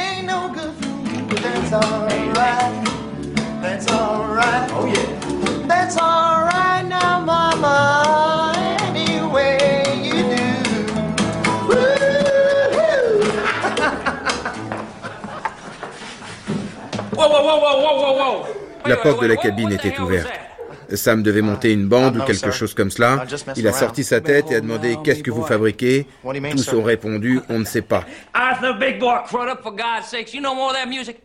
La 18.85 18.97
porte 18.97 19.21
de 19.21 19.27
la 19.27 19.35
cabine 19.35 19.71
était 19.71 19.99
ouverte. 19.99 20.48
Sam 20.95 21.23
devait 21.23 21.41
monter 21.41 21.73
une 21.73 21.87
bande 21.87 22.17
ou 22.17 22.21
quelque 22.21 22.51
chose 22.51 22.73
comme 22.73 22.91
cela. 22.91 23.25
Il 23.55 23.67
a 23.67 23.73
sorti 23.73 24.03
sa 24.03 24.21
tête 24.21 24.51
et 24.51 24.55
a 24.55 24.61
demandé 24.61 24.97
Qu'est-ce 25.03 25.23
que 25.23 25.31
vous 25.31 25.43
fabriquez? 25.43 26.05
Tous 26.51 26.73
ont 26.73 26.83
répondu 26.83 27.39
On 27.49 27.59
ne 27.59 27.65
sait 27.65 27.81
pas. 27.81 28.05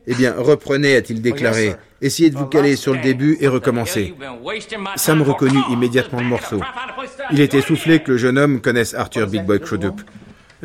Eh 0.07 0.15
bien, 0.15 0.35
reprenez, 0.37 0.97
a-t-il 0.97 1.23
déclaré. 1.23 1.77
Essayez 2.01 2.31
de 2.31 2.37
vous 2.37 2.47
caler 2.47 2.77
sur 2.77 2.93
le 2.93 3.01
début 3.01 3.37
et 3.41 3.49
recommencez. 3.49 4.15
Sam 4.97 5.23
reconnut 5.23 5.63
immédiatement 5.71 6.21
le 6.21 6.27
morceau. 6.27 6.61
Il 7.31 7.41
était 7.41 7.63
soufflé 7.63 8.01
que 8.01 8.13
le 8.13 8.19
jeune 8.19 8.39
homme 8.39 8.61
connaisse 8.61 8.95
Arthur 8.95 9.27
Big 9.27 9.45
Boy 9.45 9.61
Crudup. 9.61 10.01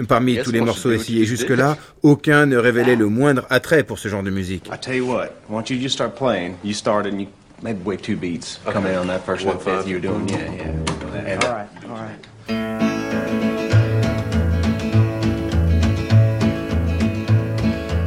Parmi 0.07 0.37
tous 0.41 0.51
les 0.51 0.61
morceaux 0.61 0.91
essayés 0.91 1.25
jusque-là, 1.25 1.77
aucun 2.03 2.45
ne 2.45 2.57
révélait 2.57 2.95
le 2.95 3.07
moindre 3.07 3.45
attrait 3.49 3.83
pour 3.83 3.99
ce 3.99 4.07
genre 4.07 4.23
de 4.23 4.29
musique. 4.29 4.69
Maybe 7.61 7.81
wait 7.83 8.03
two 8.03 8.15
beats 8.15 8.59
okay. 8.63 8.73
coming 8.73 8.93
in 8.93 8.99
on 8.99 9.07
that 9.07 9.23
first 9.23 9.45
one 9.45 9.59
fifth 9.59 9.87
you 9.87 9.95
were 9.95 10.01
doing. 10.01 10.27
Yeah, 10.29 10.37
yeah. 10.37 10.63
And, 10.63 11.43
uh, 11.43 11.47
all 11.47 11.53
right, 11.53 11.69
all 11.85 11.95
right. 11.95 12.25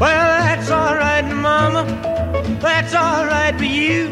Well, 0.00 0.42
that's 0.42 0.70
all 0.70 0.94
right, 0.96 1.22
Mama. 1.22 1.84
That's 2.60 2.94
all 2.94 3.24
right 3.26 3.56
for 3.56 3.64
you. 3.64 4.08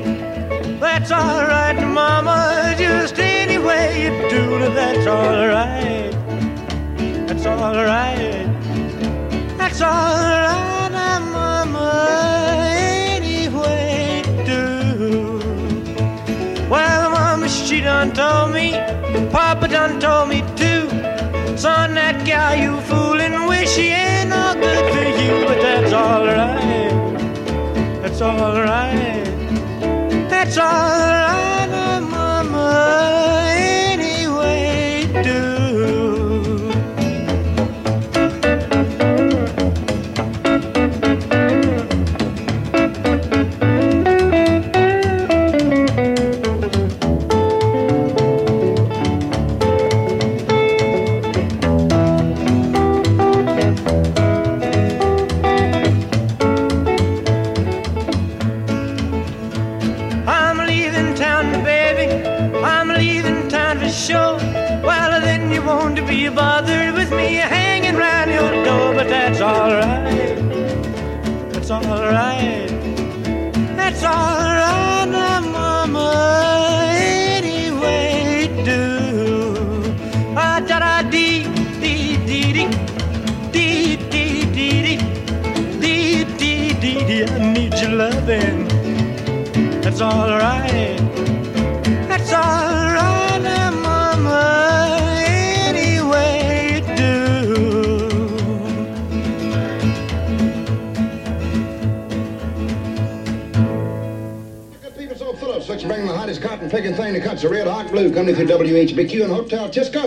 That's 0.78 1.10
all 1.10 1.42
right, 1.42 1.74
Mama. 1.84 2.74
Just 2.78 3.18
any 3.18 3.58
way 3.58 4.04
you 4.04 4.10
do 4.30 4.58
it, 4.64 4.74
that's 4.74 5.06
all 5.06 5.48
right. 5.48 6.10
That's 7.26 7.46
all 7.46 7.74
right. 7.74 8.46
That's 9.58 9.80
all 9.80 9.90
right, 9.90 11.20
Mama. 11.32 12.59
She 17.80 17.84
done 17.84 18.12
told 18.12 18.52
me. 18.52 18.72
Papa 19.32 19.66
done 19.66 19.98
told 19.98 20.28
me 20.28 20.40
too. 20.54 20.86
Son, 21.56 21.94
that 21.94 22.26
gal 22.26 22.54
you 22.54 22.78
fooling 22.82 23.46
with, 23.46 23.68
she 23.70 23.88
ain't 23.88 24.28
no 24.28 24.52
good 24.52 24.84
for 24.92 25.06
you, 25.22 25.46
but 25.46 25.62
that's 25.62 25.92
all 25.94 26.26
right. 26.26 26.90
That's 28.02 28.20
all 28.20 28.54
right. 28.60 29.24
That's 30.28 30.58
all 30.58 31.49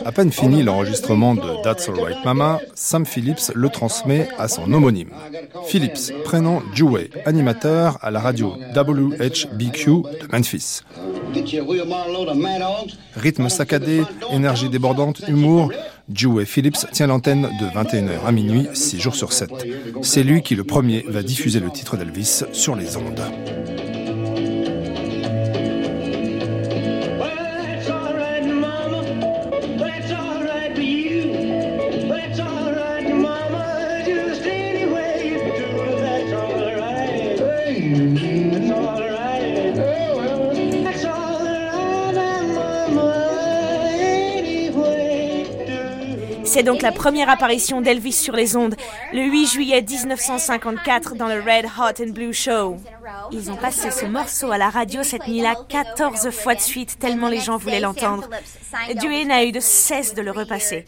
À 0.05 0.11
peine 0.11 0.31
fini 0.31 0.63
l'enregistrement 0.63 1.35
de 1.35 1.63
That's 1.63 1.89
Alright 1.89 2.23
Mama, 2.25 2.59
Sam 2.75 3.05
Phillips 3.05 3.51
le 3.53 3.69
transmet 3.69 4.27
à 4.37 4.47
son 4.47 4.71
homonyme. 4.71 5.09
Phillips, 5.65 6.13
prénom 6.23 6.61
Dewey, 6.75 7.09
animateur 7.25 7.97
à 8.01 8.11
la 8.11 8.19
radio 8.19 8.53
WHBQ 8.75 9.89
de 10.21 10.27
Memphis. 10.31 10.81
Rythme 13.15 13.49
saccadé, 13.49 14.03
énergie 14.31 14.69
débordante, 14.69 15.21
humour, 15.27 15.71
Dewey 16.09 16.45
Phillips 16.45 16.85
tient 16.91 17.07
l'antenne 17.07 17.49
de 17.59 17.65
21h 17.65 18.25
à 18.25 18.31
minuit, 18.31 18.67
6 18.73 18.99
jours 18.99 19.15
sur 19.15 19.31
7. 19.31 19.49
C'est 20.01 20.23
lui 20.23 20.41
qui 20.41 20.55
le 20.55 20.63
premier 20.63 21.05
va 21.07 21.23
diffuser 21.23 21.59
le 21.59 21.71
titre 21.71 21.97
d'Elvis 21.97 22.43
sur 22.51 22.75
les 22.75 22.97
ondes. 22.97 23.21
C'est 46.53 46.61
donc 46.61 46.83
la 46.83 46.91
première 46.91 47.31
apparition 47.31 47.81
d'Elvis 47.81 48.11
sur 48.11 48.35
les 48.35 48.55
ondes, 48.55 48.75
le 49.11 49.23
8 49.23 49.47
juillet 49.47 49.81
1954 49.81 51.15
dans 51.15 51.25
le 51.25 51.39
Red 51.39 51.65
Hot 51.65 51.99
and 51.99 52.11
Blue 52.11 52.31
Show. 52.31 52.77
Ils 53.31 53.49
ont 53.49 53.55
passé 53.55 53.89
ce 53.89 54.05
morceau 54.05 54.51
à 54.51 54.59
la 54.59 54.69
radio 54.69 55.01
cette 55.01 55.27
nuit-là 55.27 55.55
14 55.67 56.29
fois 56.29 56.53
de 56.53 56.59
suite, 56.59 56.99
tellement 56.99 57.27
les 57.27 57.39
gens 57.39 57.57
voulaient 57.57 57.79
l'entendre. 57.79 58.29
Dewey 59.01 59.25
n'a 59.25 59.45
eu 59.45 59.51
de 59.51 59.59
cesse 59.59 60.13
de 60.13 60.21
le 60.21 60.29
repasser. 60.29 60.85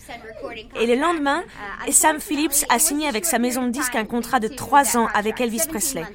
Et 0.80 0.86
le 0.86 1.01
lendemain, 1.01 1.43
Sam 1.89 2.19
Phillips 2.19 2.63
a 2.69 2.78
signé 2.78 3.08
avec 3.08 3.25
sa 3.25 3.39
maison 3.39 3.63
de 3.63 3.71
disques 3.71 3.95
un 3.95 4.06
contrat 4.06 4.39
de 4.39 4.47
3 4.47 4.97
ans 4.97 5.08
avec 5.15 5.41
Elvis 5.41 5.65
Presley. 5.67 6.06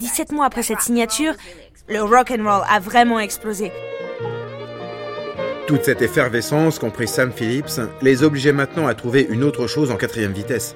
17 0.00 0.32
mois 0.32 0.46
après 0.46 0.62
cette 0.62 0.80
signature, 0.80 1.34
le 1.88 2.02
rock 2.02 2.30
and 2.30 2.42
roll 2.42 2.64
a 2.66 2.80
vraiment 2.80 3.20
explosé. 3.20 3.70
Toute 5.68 5.84
cette 5.84 6.00
effervescence 6.00 6.78
qu'ont 6.78 6.88
pris 6.88 7.06
Sam 7.06 7.30
Phillips 7.30 7.78
les 8.00 8.22
obligeait 8.22 8.54
maintenant 8.54 8.86
à 8.86 8.94
trouver 8.94 9.26
une 9.28 9.44
autre 9.44 9.66
chose 9.66 9.90
en 9.90 9.96
quatrième 9.96 10.32
vitesse. 10.32 10.74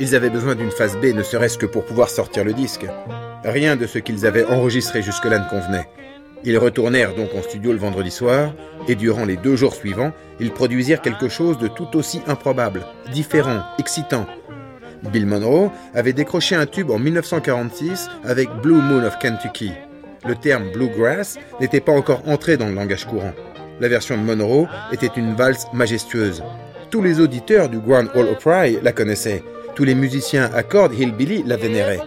Ils 0.00 0.16
avaient 0.16 0.28
besoin 0.28 0.56
d'une 0.56 0.72
phase 0.72 0.96
B, 0.96 1.14
ne 1.14 1.22
serait-ce 1.22 1.56
que 1.56 1.66
pour 1.66 1.84
pouvoir 1.84 2.08
sortir 2.10 2.42
le 2.42 2.52
disque. 2.52 2.84
Rien 3.44 3.76
de 3.76 3.86
ce 3.86 4.00
qu'ils 4.00 4.26
avaient 4.26 4.44
enregistré 4.44 5.02
jusque-là 5.02 5.38
ne 5.38 5.48
convenait. 5.48 5.88
Ils 6.42 6.58
retournèrent 6.58 7.14
donc 7.14 7.28
en 7.32 7.42
studio 7.42 7.70
le 7.70 7.78
vendredi 7.78 8.10
soir, 8.10 8.52
et 8.88 8.96
durant 8.96 9.24
les 9.24 9.36
deux 9.36 9.54
jours 9.54 9.72
suivants, 9.72 10.10
ils 10.40 10.50
produisirent 10.50 11.00
quelque 11.00 11.28
chose 11.28 11.56
de 11.58 11.68
tout 11.68 11.96
aussi 11.96 12.20
improbable, 12.26 12.84
différent, 13.12 13.62
excitant. 13.78 14.26
Bill 15.12 15.26
Monroe 15.26 15.70
avait 15.94 16.12
décroché 16.12 16.56
un 16.56 16.66
tube 16.66 16.90
en 16.90 16.98
1946 16.98 18.08
avec 18.24 18.50
Blue 18.64 18.82
Moon 18.82 19.04
of 19.04 19.16
Kentucky. 19.20 19.70
Le 20.26 20.34
terme 20.34 20.72
bluegrass 20.72 21.38
n'était 21.60 21.80
pas 21.80 21.92
encore 21.92 22.26
entré 22.26 22.56
dans 22.56 22.66
le 22.66 22.74
langage 22.74 23.04
courant. 23.04 23.32
La 23.80 23.88
version 23.88 24.16
de 24.16 24.22
Monroe 24.22 24.68
était 24.92 25.10
une 25.16 25.34
valse 25.34 25.66
majestueuse. 25.72 26.42
Tous 26.90 27.02
les 27.02 27.20
auditeurs 27.20 27.68
du 27.68 27.78
Grand 27.78 28.06
Ole 28.14 28.28
Opry 28.28 28.78
la 28.82 28.92
connaissaient. 28.92 29.42
Tous 29.74 29.84
les 29.84 29.96
musiciens 29.96 30.48
à 30.54 30.62
cordes 30.62 30.94
hillbilly 30.94 31.42
la 31.44 31.56
vénéraient. 31.56 32.00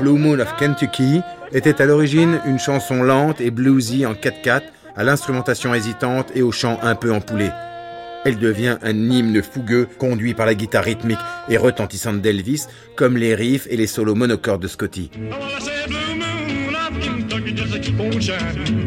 Blue 0.00 0.18
Moon 0.18 0.38
of 0.38 0.56
Kentucky 0.56 1.20
était 1.52 1.82
à 1.82 1.84
l'origine 1.84 2.40
une 2.46 2.58
chanson 2.58 3.02
lente 3.02 3.40
et 3.40 3.50
bluesy 3.50 4.06
en 4.06 4.14
4-4, 4.14 4.62
à 4.96 5.04
l'instrumentation 5.04 5.74
hésitante 5.74 6.32
et 6.34 6.42
au 6.42 6.52
chant 6.52 6.78
un 6.82 6.94
peu 6.94 7.12
empoulé. 7.12 7.50
Elle 8.24 8.38
devient 8.38 8.78
un 8.82 9.10
hymne 9.10 9.42
fougueux 9.42 9.86
conduit 9.98 10.34
par 10.34 10.46
la 10.46 10.54
guitare 10.54 10.84
rythmique 10.84 11.18
et 11.48 11.58
retentissante 11.58 12.22
d'Elvis, 12.22 12.66
comme 12.96 13.16
les 13.16 13.34
riffs 13.34 13.68
et 13.70 13.76
les 13.76 13.86
solos 13.86 14.14
monocordes 14.14 14.62
de 14.62 14.68
Scotty. 14.68 15.10
Kentucky 15.10 16.25
just 17.98 18.85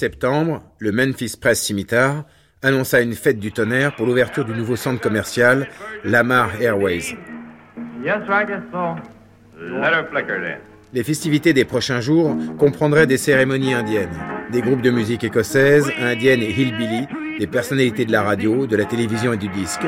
septembre, 0.00 0.62
le 0.78 0.92
Memphis 0.92 1.34
Press 1.38 1.60
Scimitar 1.60 2.24
annonça 2.62 3.02
une 3.02 3.12
fête 3.12 3.38
du 3.38 3.52
tonnerre 3.52 3.94
pour 3.94 4.06
l'ouverture 4.06 4.46
du 4.46 4.52
nouveau 4.52 4.74
centre 4.74 4.98
commercial 4.98 5.68
Lamar 6.04 6.50
Airways. 6.62 7.16
Yes, 8.02 8.22
I 8.26 8.46
guess 8.46 8.62
so. 8.72 8.96
Let 9.58 9.92
her 9.92 10.06
flicker 10.10 10.40
then. 10.40 10.58
Les 10.94 11.04
festivités 11.04 11.52
des 11.52 11.66
prochains 11.66 12.00
jours 12.00 12.34
comprendraient 12.58 13.06
des 13.06 13.18
cérémonies 13.18 13.74
indiennes, 13.74 14.18
des 14.50 14.62
groupes 14.62 14.80
de 14.80 14.90
musique 14.90 15.22
écossaise, 15.22 15.92
indienne 16.00 16.40
et 16.40 16.50
hillbilly, 16.50 17.06
des 17.38 17.46
personnalités 17.46 18.06
de 18.06 18.12
la 18.12 18.22
radio, 18.22 18.66
de 18.66 18.76
la 18.76 18.86
télévision 18.86 19.34
et 19.34 19.36
du 19.36 19.48
disque. 19.48 19.84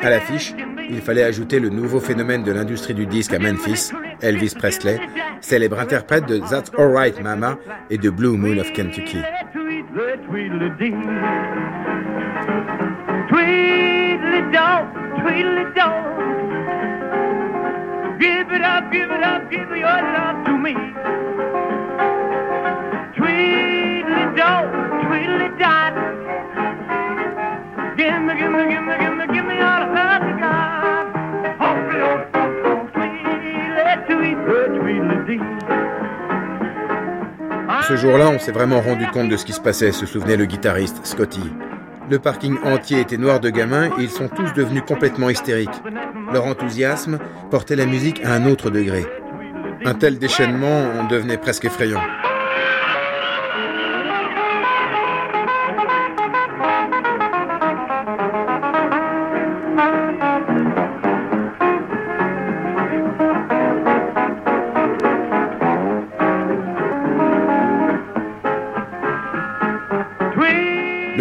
À 0.00 0.10
l'affiche, 0.10 0.54
il 0.88 1.00
fallait 1.00 1.24
ajouter 1.24 1.58
le 1.58 1.70
nouveau 1.70 1.98
phénomène 1.98 2.44
de 2.44 2.52
l'industrie 2.52 2.94
du 2.94 3.06
disque 3.06 3.34
à 3.34 3.38
Memphis, 3.38 3.90
Elvis 4.22 4.54
Presley, 4.58 5.00
célèbre 5.40 5.78
interprète 5.78 6.26
de 6.26 6.38
That's 6.38 6.70
Alright 6.78 7.20
Mama 7.22 7.58
et 7.90 7.98
de 7.98 8.10
Blue 8.10 8.36
Moon 8.36 8.58
of 8.58 8.72
Kentucky. 8.72 9.18
Ce 37.86 37.96
jour-là, 37.96 38.30
on 38.30 38.38
s'est 38.38 38.50
vraiment 38.50 38.80
rendu 38.80 39.06
compte 39.08 39.28
de 39.28 39.36
ce 39.36 39.44
qui 39.44 39.52
se 39.52 39.60
passait, 39.60 39.92
se 39.92 40.06
souvenait 40.06 40.38
le 40.38 40.46
guitariste 40.46 41.04
Scotty. 41.04 41.42
Le 42.10 42.18
parking 42.18 42.56
entier 42.64 43.00
était 43.00 43.18
noir 43.18 43.40
de 43.40 43.50
gamins 43.50 43.90
et 43.98 44.02
ils 44.04 44.10
sont 44.10 44.28
tous 44.28 44.54
devenus 44.54 44.82
complètement 44.86 45.28
hystériques. 45.28 45.82
Leur 46.32 46.46
enthousiasme 46.46 47.18
portait 47.50 47.76
la 47.76 47.84
musique 47.84 48.24
à 48.24 48.32
un 48.32 48.46
autre 48.46 48.70
degré. 48.70 49.04
Un 49.84 49.94
tel 49.94 50.18
déchaînement 50.18 50.84
en 50.98 51.04
devenait 51.04 51.36
presque 51.36 51.66
effrayant. 51.66 52.00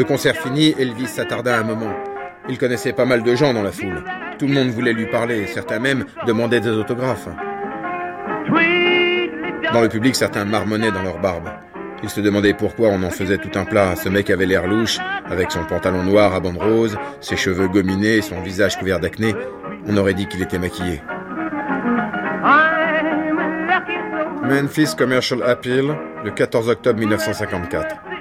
Le 0.04 0.08
concert 0.10 0.36
fini, 0.36 0.76
Elvis 0.78 1.08
s'attarda 1.08 1.58
un 1.58 1.64
moment. 1.64 1.94
Il 2.50 2.58
connaissait 2.58 2.92
pas 2.92 3.06
mal 3.06 3.24
de 3.24 3.36
gens 3.36 3.54
dans 3.54 3.64
la 3.64 3.72
foule. 3.72 4.04
Tout 4.38 4.48
le 4.48 4.54
monde 4.54 4.68
voulait 4.68 4.92
lui 4.92 5.06
parler, 5.06 5.48
certains 5.48 5.80
même 5.80 6.04
demandaient 6.28 6.60
des 6.60 6.72
autographes. 6.72 7.30
Dans 9.72 9.80
le 9.80 9.88
public, 9.88 10.14
certains 10.14 10.44
marmonnaient 10.44 10.92
dans 10.92 11.04
leur 11.04 11.20
barbe. 11.20 11.48
Ils 12.04 12.10
se 12.10 12.20
demandaient 12.20 12.54
pourquoi 12.54 12.90
on 12.90 13.02
en 13.02 13.12
faisait 13.12 13.38
tout 13.38 13.58
un 13.58 13.64
plat. 13.64 13.96
Ce 13.96 14.10
mec 14.10 14.30
avait 14.30 14.46
l'air 14.46 14.68
louche, 14.68 15.00
avec 15.30 15.54
son 15.54 15.64
pantalon 15.64 16.04
noir 16.04 16.36
à 16.36 16.42
bandes 16.42 16.58
roses, 16.58 16.98
ses 17.22 17.38
cheveux 17.38 17.70
gominés, 17.70 18.22
son 18.22 18.42
visage 18.42 18.78
couvert 18.78 19.00
d'acné. 19.00 19.34
On 19.88 19.96
aurait 19.96 20.16
dit 20.16 20.28
qu'il 20.28 20.42
était 20.42 20.60
maquillé. 20.60 21.02
Memphis 24.44 24.98
Commercial 24.98 25.42
Appeal, 25.44 25.96
le 26.26 26.32
14 26.32 26.68
octobre 26.68 27.00
1954. 27.00 28.13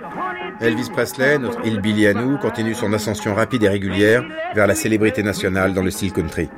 Elvis 0.62 0.90
Presley, 0.92 1.38
notre 1.38 1.66
hillbilly 1.66 2.06
à 2.06 2.14
nous, 2.14 2.38
continue 2.38 2.74
son 2.74 2.92
ascension 2.92 3.34
rapide 3.34 3.64
et 3.64 3.68
régulière 3.68 4.22
vers 4.54 4.68
la 4.68 4.76
célébrité 4.76 5.24
nationale 5.24 5.74
dans 5.74 5.82
le 5.82 5.90
style 5.90 6.12
country. 6.12 6.48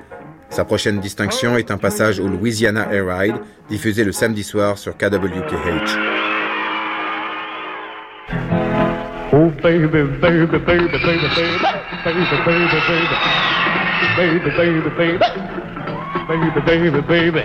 Sa 0.50 0.66
prochaine 0.66 1.00
distinction 1.00 1.57
est 1.57 1.70
un 1.70 1.78
passage 1.78 2.20
au 2.20 2.28
Louisiana 2.28 2.86
Air 2.92 3.07
Ride, 3.07 3.36
diffusé 3.70 4.05
le 4.05 4.12
samedi 4.12 4.42
soir 4.42 4.76
sur 4.76 4.94
KWKH. 4.98 5.96
Oh 9.32 9.50
baby, 9.62 9.86
baby, 9.86 10.18
baby, 10.18 10.46
baby, 10.46 10.86
baby, 16.66 17.00
baby, 17.09 17.42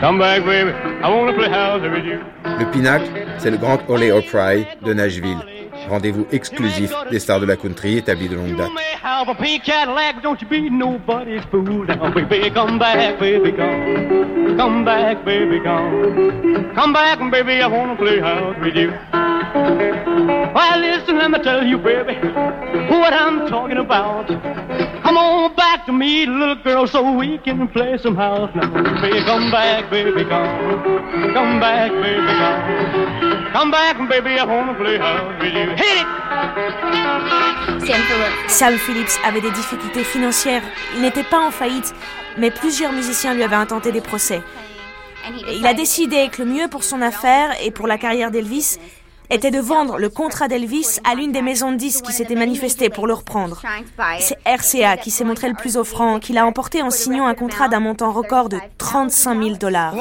come 0.00 0.18
back, 0.18 0.44
baby. 0.46 0.70
I 1.02 1.08
wanna 1.08 1.34
play 1.34 1.50
house 1.50 1.82
with 1.82 2.04
you. 2.04 2.18
Le 2.58 2.70
pinacle, 2.70 3.04
c'est 3.38 3.50
le 3.50 3.58
Grand 3.58 3.78
Ole 3.88 4.10
Opry 4.12 4.66
de 4.82 4.94
Nashville. 4.94 5.53
Rendez-vous 5.88 6.26
exclusif 6.32 6.92
des 7.10 7.18
stars 7.18 7.40
de 7.40 7.46
la 7.46 7.56
country 7.56 7.98
établis 7.98 8.28
de 8.28 8.36
longue 8.36 8.56
date. 8.56 8.70
Well, 20.54 20.80
listen, 20.80 21.18
let 21.18 21.30
me 21.30 21.38
tell 21.42 21.64
you, 21.66 21.78
baby, 21.78 22.14
what 22.88 23.12
I'm 23.12 23.48
talking 23.48 23.78
about. 23.78 24.28
Come 25.02 25.16
on 25.16 25.54
back 25.54 25.84
to 25.86 25.92
me, 25.92 26.26
little 26.26 26.56
girl, 26.56 26.86
so 26.86 27.02
we 27.12 27.38
can 27.38 27.68
play 27.68 27.98
some 27.98 28.16
house 28.16 28.50
now. 28.54 28.70
Baby, 29.02 29.22
come 29.24 29.50
back, 29.50 29.90
baby, 29.90 30.24
come. 30.24 31.34
Come 31.34 31.60
back, 31.60 31.90
baby, 31.90 32.26
come. 32.26 33.52
Come 33.52 33.70
back, 33.70 33.96
baby, 34.08 34.38
I 34.38 34.44
wanna 34.44 34.74
play 34.74 34.96
house 34.98 35.40
with 35.40 35.54
you. 35.54 35.73
Sam 38.48 38.76
Phillips 38.78 39.18
avait 39.24 39.40
des 39.40 39.50
difficultés 39.50 40.04
financières. 40.04 40.62
Il 40.94 41.02
n'était 41.02 41.24
pas 41.24 41.40
en 41.40 41.50
faillite, 41.50 41.94
mais 42.38 42.50
plusieurs 42.50 42.92
musiciens 42.92 43.34
lui 43.34 43.42
avaient 43.42 43.56
intenté 43.56 43.92
des 43.92 44.00
procès. 44.00 44.42
Il 45.50 45.66
a 45.66 45.74
décidé 45.74 46.28
que 46.30 46.42
le 46.42 46.50
mieux 46.50 46.68
pour 46.68 46.84
son 46.84 47.00
affaire 47.00 47.50
et 47.62 47.70
pour 47.70 47.86
la 47.86 47.98
carrière 47.98 48.30
d'Elvis 48.30 48.78
était 49.30 49.50
de 49.50 49.58
vendre 49.58 49.98
le 49.98 50.10
contrat 50.10 50.48
d'Elvis 50.48 51.00
à 51.04 51.14
l'une 51.14 51.32
des 51.32 51.40
maisons 51.40 51.72
de 51.72 51.76
disques 51.76 52.04
qui 52.04 52.12
s'était 52.12 52.34
manifestée 52.34 52.90
pour 52.90 53.06
le 53.06 53.14
reprendre. 53.14 53.62
C'est 54.20 54.36
RCA 54.44 54.98
qui 54.98 55.10
s'est 55.10 55.24
montré 55.24 55.48
le 55.48 55.54
plus 55.54 55.76
offrant, 55.76 56.18
qu'il 56.20 56.36
a 56.36 56.46
emporté 56.46 56.82
en 56.82 56.90
signant 56.90 57.26
un 57.26 57.34
contrat 57.34 57.68
d'un 57.68 57.80
montant 57.80 58.12
record 58.12 58.48
de 58.50 58.58
35 58.78 59.42
000 59.42 59.56
dollars. 59.56 59.94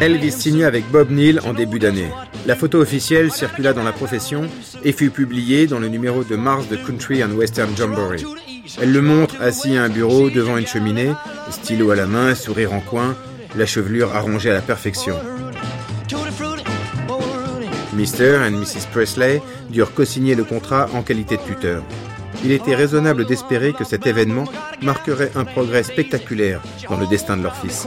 Elvis 0.00 0.32
signa 0.32 0.66
avec 0.66 0.90
Bob 0.90 1.10
Neal 1.10 1.40
en 1.46 1.54
début 1.54 1.78
d'année. 1.78 2.10
La 2.44 2.54
photo 2.54 2.78
officielle 2.78 3.32
circula 3.32 3.72
dans 3.72 3.82
la 3.82 3.92
profession 3.92 4.42
et 4.84 4.92
fut 4.92 5.08
publiée 5.08 5.66
dans 5.66 5.78
le 5.78 5.88
numéro 5.88 6.22
de 6.22 6.36
mars 6.36 6.68
de 6.68 6.76
Country 6.76 7.24
and 7.24 7.30
Western 7.30 7.74
Jamboree. 7.74 8.26
Elle 8.80 8.92
le 8.92 9.00
montre 9.00 9.36
assis 9.40 9.76
à 9.78 9.84
un 9.84 9.88
bureau 9.88 10.28
devant 10.28 10.58
une 10.58 10.66
cheminée, 10.66 11.12
stylo 11.50 11.90
à 11.90 11.96
la 11.96 12.06
main, 12.06 12.34
sourire 12.34 12.74
en 12.74 12.80
coin, 12.80 13.16
la 13.56 13.64
chevelure 13.64 14.14
arrangée 14.14 14.50
à 14.50 14.54
la 14.54 14.60
perfection. 14.60 15.16
Mr. 17.94 18.36
and 18.46 18.52
Mrs. 18.52 18.86
Presley 18.92 19.40
durent 19.70 19.94
co-signer 19.94 20.34
le 20.34 20.44
contrat 20.44 20.88
en 20.92 21.02
qualité 21.02 21.38
de 21.38 21.42
tuteur. 21.42 21.82
Il 22.44 22.50
était 22.50 22.74
raisonnable 22.74 23.24
d'espérer 23.24 23.72
que 23.72 23.84
cet 23.84 24.06
événement 24.06 24.44
marquerait 24.82 25.30
un 25.34 25.44
progrès 25.44 25.82
spectaculaire 25.82 26.60
dans 26.88 26.98
le 26.98 27.06
destin 27.06 27.36
de 27.36 27.42
leur 27.42 27.56
fils. 27.56 27.86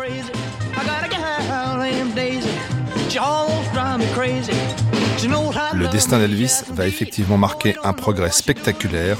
Le 5.74 5.88
destin 5.88 6.20
d'Elvis 6.20 6.64
va 6.72 6.88
effectivement 6.88 7.38
marquer 7.38 7.76
un 7.84 7.93
progrès 7.93 8.32
spectaculaire 8.32 9.18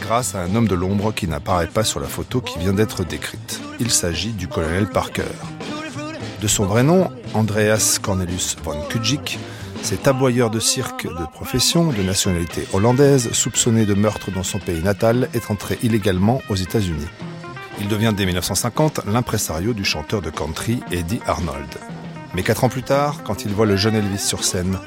grâce 0.00 0.34
à 0.34 0.42
un 0.42 0.54
homme 0.54 0.68
de 0.68 0.74
l'ombre 0.74 1.12
qui 1.12 1.28
n'apparaît 1.28 1.66
pas 1.66 1.84
sur 1.84 2.00
la 2.00 2.08
photo 2.08 2.40
qui 2.40 2.58
vient 2.58 2.72
d'être 2.72 3.04
décrite. 3.04 3.60
Il 3.78 3.90
s'agit 3.90 4.32
du 4.32 4.48
colonel 4.48 4.86
Parker. 4.86 5.22
De 6.40 6.48
son 6.48 6.64
vrai 6.64 6.82
nom, 6.82 7.08
Andreas 7.34 7.98
Cornelius 8.02 8.56
von 8.64 8.80
Kudzik, 8.88 9.38
cet 9.82 10.06
aboyeur 10.06 10.48
de 10.48 10.60
cirque 10.60 11.06
de 11.06 11.26
profession, 11.32 11.92
de 11.92 12.02
nationalité 12.02 12.66
hollandaise, 12.72 13.32
soupçonné 13.32 13.84
de 13.84 13.94
meurtre 13.94 14.30
dans 14.30 14.44
son 14.44 14.58
pays 14.58 14.82
natal, 14.82 15.28
est 15.34 15.50
entré 15.50 15.78
illégalement 15.82 16.40
aux 16.48 16.54
États-Unis. 16.54 17.08
Il 17.80 17.88
devient 17.88 18.12
dès 18.16 18.24
1950 18.24 19.00
l'impresario 19.06 19.72
du 19.72 19.84
chanteur 19.84 20.22
de 20.22 20.30
country 20.30 20.80
Eddie 20.92 21.20
Arnold. 21.26 21.68
Mais 22.34 22.42
quatre 22.42 22.64
ans 22.64 22.68
plus 22.68 22.84
tard, 22.84 23.22
quand 23.24 23.44
il 23.44 23.52
voit 23.52 23.66
le 23.66 23.76
jeune 23.76 23.96
Elvis 23.96 24.18
sur 24.18 24.44
scène, 24.44 24.78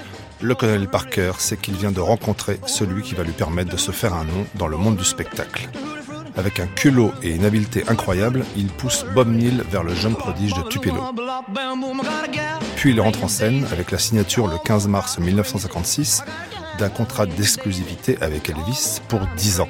le 0.42 0.56
colonel 0.56 0.88
Parker 0.88 1.34
sait 1.40 1.58
qu'il 1.58 1.76
vient 1.76 1.92
de 1.92 2.00
rencontrer 2.00 2.60
celui 2.66 3.04
qui 3.04 3.16
va 3.16 3.24
lui 3.24 3.34
permettre 3.34 3.72
de 3.72 3.78
se 3.78 3.92
faire 3.92 4.14
un 4.14 4.24
nom 4.24 4.46
dans 4.56 4.68
le 4.68 4.78
monde 4.78 4.96
du 4.96 5.06
spectacle. 5.06 5.70
Avec 6.38 6.60
un 6.60 6.68
culot 6.68 7.12
et 7.24 7.36
une 7.36 7.46
habileté 7.46 7.84
incroyable, 7.88 8.44
il 8.58 8.68
pousse 8.68 9.06
Bob 9.14 9.30
Neal 9.30 9.64
vers 9.70 9.84
le 9.84 9.96
jeune 9.96 10.16
prodige 10.16 10.54
de 10.54 10.64
Tupelo. 10.64 11.02
Puis 12.76 12.92
il 12.92 13.00
rentre 13.00 13.24
en 13.24 13.28
scène 13.28 13.66
avec 13.72 13.92
la 13.92 13.98
signature 13.98 14.48
le 14.48 14.58
15 14.64 14.88
mars 14.88 15.18
1956 15.18 16.24
d'un 16.78 16.90
contrat 16.90 17.26
d'exclusivité 17.26 18.18
avec 18.22 18.50
Elvis 18.50 19.00
pour 19.08 19.22
10 19.38 19.62
ans. 19.62 19.70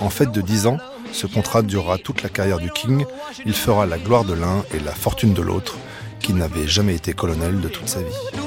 En 0.00 0.10
fait 0.10 0.30
de 0.32 0.40
10 0.40 0.66
ans, 0.66 0.78
ce 1.12 1.28
contrat 1.28 1.62
durera 1.62 1.96
toute 1.98 2.22
la 2.22 2.28
carrière 2.28 2.58
du 2.58 2.70
King. 2.70 3.04
Il 3.46 3.54
fera 3.54 3.86
la 3.86 3.98
gloire 3.98 4.24
de 4.24 4.34
l'un 4.34 4.64
et 4.74 4.80
la 4.80 4.92
fortune 4.92 5.32
de 5.32 5.42
l'autre, 5.42 5.76
qui 6.18 6.32
n'avait 6.32 6.66
jamais 6.66 6.96
été 6.96 7.12
colonel 7.12 7.60
de 7.60 7.68
toute 7.68 7.88
sa 7.88 8.00
vie. 8.00 8.43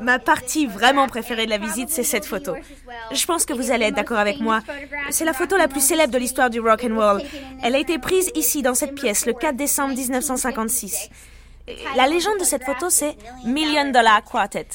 Ma 0.00 0.18
partie 0.18 0.66
vraiment 0.66 1.06
préférée 1.06 1.44
de 1.44 1.50
la 1.50 1.58
visite, 1.58 1.90
c'est 1.90 2.02
cette 2.02 2.24
photo. 2.24 2.54
Je 3.12 3.26
pense 3.26 3.44
que 3.44 3.52
vous 3.52 3.70
allez 3.70 3.86
être 3.86 3.94
d'accord 3.94 4.18
avec 4.18 4.40
moi. 4.40 4.60
C'est 5.10 5.24
la 5.24 5.32
photo 5.32 5.56
la 5.56 5.68
plus 5.68 5.84
célèbre 5.84 6.12
de 6.12 6.18
l'histoire 6.18 6.50
du 6.50 6.58
rock 6.58 6.84
and 6.84 6.96
roll. 6.96 7.22
Elle 7.62 7.74
a 7.74 7.78
été 7.78 7.98
prise 7.98 8.30
ici 8.34 8.62
dans 8.62 8.74
cette 8.74 8.94
pièce 8.94 9.26
le 9.26 9.34
4 9.34 9.56
décembre 9.56 9.94
1956. 9.94 11.10
La 11.96 12.08
légende 12.08 12.38
de 12.38 12.44
cette 12.44 12.64
photo, 12.64 12.88
c'est 12.88 13.16
Million 13.44 13.90
Dollar 13.90 14.24
Quartet. 14.24 14.66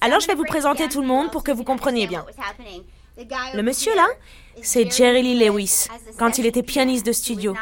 Alors 0.00 0.20
je 0.20 0.26
vais 0.26 0.34
vous 0.34 0.44
présenter 0.44 0.88
tout 0.88 1.00
le 1.00 1.06
monde 1.06 1.30
pour 1.30 1.42
que 1.42 1.50
vous 1.50 1.64
compreniez 1.64 2.06
bien. 2.06 2.24
Le 3.54 3.62
monsieur 3.62 3.94
là, 3.94 4.06
c'est 4.62 4.90
Jerry 4.90 5.22
Lee 5.22 5.46
Lewis, 5.46 5.86
quand 6.18 6.38
il 6.38 6.46
était 6.46 6.62
pianiste 6.62 7.06
de 7.06 7.12
studio. 7.12 7.54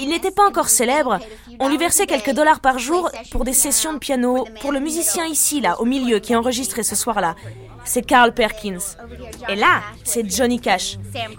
Il 0.00 0.08
n'était 0.08 0.30
pas 0.30 0.46
encore 0.46 0.68
célèbre. 0.68 1.18
On 1.60 1.68
lui 1.68 1.76
versait 1.76 2.06
quelques 2.06 2.32
dollars 2.32 2.60
par 2.60 2.78
jour 2.78 3.10
pour 3.30 3.44
des 3.44 3.52
sessions 3.52 3.92
de 3.92 3.98
piano, 3.98 4.44
pour 4.60 4.72
le 4.72 4.80
musicien 4.80 5.26
ici, 5.26 5.60
là, 5.60 5.80
au 5.80 5.84
milieu, 5.84 6.18
qui 6.18 6.34
enregistrait 6.34 6.82
ce 6.82 6.96
soir-là. 6.96 7.34
C'est 7.84 8.02
Carl 8.02 8.32
Perkins. 8.32 8.78
Et 9.48 9.56
là, 9.56 9.82
c'est 10.04 10.28
Johnny 10.30 10.58
Cash. 10.58 10.96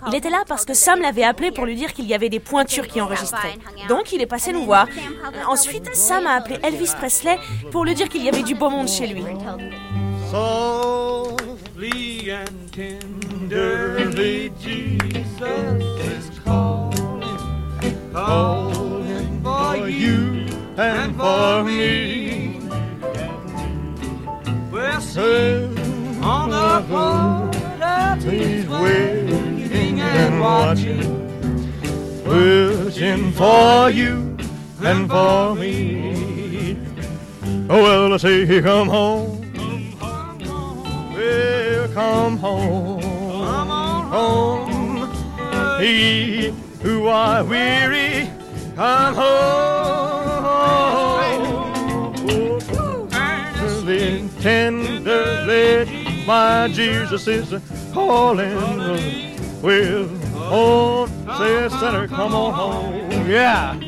Il 0.08 0.16
était 0.16 0.30
là 0.30 0.44
parce 0.48 0.64
que 0.66 0.74
Sam 0.74 1.02
l'avait 1.02 1.24
appelé 1.24 1.52
pour 1.52 1.66
lui 1.66 1.76
dire 1.76 1.94
qu'il 1.94 2.06
y 2.06 2.14
avait 2.14 2.30
des 2.30 2.40
pointures 2.40 2.88
qui 2.88 3.02
enregistraient. 3.02 3.58
Donc 3.90 4.14
il 4.14 4.22
est 4.22 4.28
passé 4.28 4.54
nous 4.54 4.64
voir. 4.64 4.88
Ensuite, 5.48 5.96
Sam 5.96 6.28
a 6.28 6.36
appelé 6.36 6.58
Elvis 6.64 6.92
Presley 6.98 7.40
pour 7.72 7.84
lui 7.84 7.96
dire 7.96 8.10
qu'il 8.10 8.24
y 8.24 8.30
avait 8.30 8.44
du 8.44 8.54
beau 8.54 8.70
monde 8.70 8.88
chez 8.88 9.08
lui. 9.08 9.24
Softly 10.36 12.30
and 12.30 12.74
tenderly, 12.74 14.52
Jesus 14.60 15.48
is 15.48 16.40
calling, 16.40 17.24
calling 18.12 19.42
for 19.42 19.88
you 19.88 20.46
and 20.76 21.16
for 21.16 21.64
me. 21.64 22.60
We're 24.74 25.00
sitting 25.00 26.22
on 26.22 26.50
the 26.50 26.84
porch, 26.90 28.24
he's 28.26 28.68
waiting 28.68 30.02
and 30.02 30.42
watching, 30.42 31.08
wishing 32.26 33.32
for 33.32 33.90
you 33.90 34.38
and 34.84 35.10
for 35.10 35.56
me. 35.56 36.78
Oh, 37.70 37.82
well, 37.82 38.14
I 38.14 38.18
say, 38.18 38.62
come 38.62 38.90
home. 38.90 39.45
Well, 41.26 41.88
come 41.90 42.38
home, 42.38 43.02
come 43.02 43.72
on 43.72 44.08
home. 44.12 45.82
He 45.82 46.54
who 46.84 47.08
are 47.08 47.44
weary, 47.44 48.30
come 48.76 49.16
home. 49.16 49.56
Tenderly, 53.00 54.30
tenderly, 54.40 56.26
my 56.28 56.70
Jesus 56.72 57.28
is 57.28 57.56
calling. 57.92 58.56
Well, 59.64 60.08
oh, 60.36 61.08
say, 61.40 61.70
sinner, 61.80 62.08
come 62.08 62.36
on 62.36 62.54
home. 62.54 63.28
Yeah. 63.28 63.85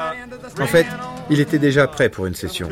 En 0.60 0.66
fait, 0.66 0.86
il 1.30 1.40
était 1.40 1.58
déjà 1.58 1.86
prêt 1.86 2.08
pour 2.08 2.26
une 2.26 2.34
session. 2.34 2.68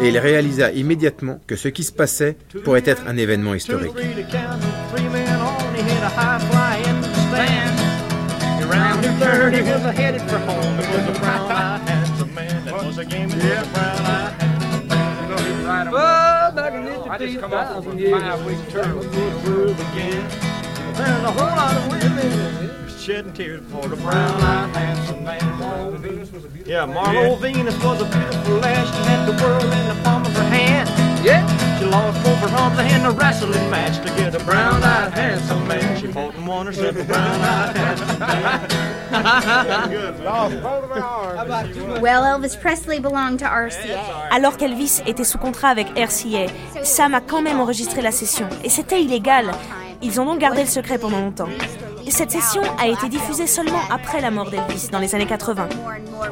Et 0.00 0.08
il 0.08 0.18
réalisa 0.18 0.72
immédiatement 0.72 1.40
que 1.46 1.56
ce 1.56 1.68
qui 1.68 1.84
se 1.84 1.92
passait 1.92 2.36
pourrait 2.64 2.82
être 2.84 3.02
un 3.06 3.16
événement 3.16 3.54
historique. 3.54 3.92
and 21.00 21.26
a 21.26 21.30
whole 21.30 21.56
lot 21.56 21.76
of 21.76 21.88
women. 21.88 22.81
Shedding 23.02 23.32
tears 23.32 23.60
for 23.72 23.88
the 23.88 23.96
brown-eyed 23.96 24.76
handsome 24.76 25.24
man. 25.24 25.40
Yeah, 26.64 26.86
Marlo 26.86 27.36
Venus 27.40 27.74
was 27.82 28.00
a 28.00 28.04
beautiful 28.04 28.54
lass. 28.58 28.86
She 28.96 29.02
had 29.10 29.26
the 29.26 29.32
world 29.42 29.64
in 29.64 29.88
the 29.88 30.00
palm 30.04 30.24
of 30.24 30.32
her 30.36 30.44
hand. 30.44 30.88
Yeah, 31.24 31.44
she 31.80 31.84
lost 31.86 32.22
both 32.22 32.38
her 32.38 32.56
arms 32.56 32.78
in 32.78 33.04
a 33.04 33.10
wrestling 33.10 33.68
match 33.70 33.96
to 34.06 34.16
get 34.16 34.40
a 34.40 34.44
brown-eyed 34.44 35.12
handsome 35.14 35.66
man. 35.66 36.00
She 36.00 36.06
fought 36.06 36.36
and 36.36 36.46
won 36.46 36.66
herself 36.66 36.94
a 36.96 37.02
brown-eyed 37.02 37.76
handsome 37.76 38.18
man. 38.20 38.68
Well, 42.00 42.22
Elvis 42.22 42.58
Presley 42.58 42.98
belonged 42.98 43.40
to 43.40 43.44
RCA. 43.44 43.98
Alors 44.30 44.56
qu'Elvis 44.56 45.02
était 45.06 45.24
sous 45.24 45.36
contrat 45.38 45.68
avec 45.68 45.88
RCA, 45.98 46.46
Sam 46.82 47.12
a 47.14 47.20
quand 47.20 47.42
même 47.42 47.60
enregistré 47.60 48.00
la 48.00 48.10
session. 48.10 48.48
Et 48.64 48.70
c'était 48.70 49.02
illégal. 49.02 49.50
Ils 50.00 50.18
ont 50.20 50.24
donc 50.24 50.38
gardé 50.38 50.62
le 50.62 50.68
secret 50.68 50.96
pendant 50.98 51.20
longtemps. 51.20 51.48
Cette 52.08 52.30
session 52.30 52.62
a 52.78 52.88
été 52.88 53.08
diffusée 53.08 53.46
seulement 53.46 53.80
après 53.90 54.20
la 54.20 54.30
mort 54.30 54.50
d'Elvis, 54.50 54.88
dans 54.90 54.98
les 54.98 55.14
années 55.14 55.26
80. 55.26 55.68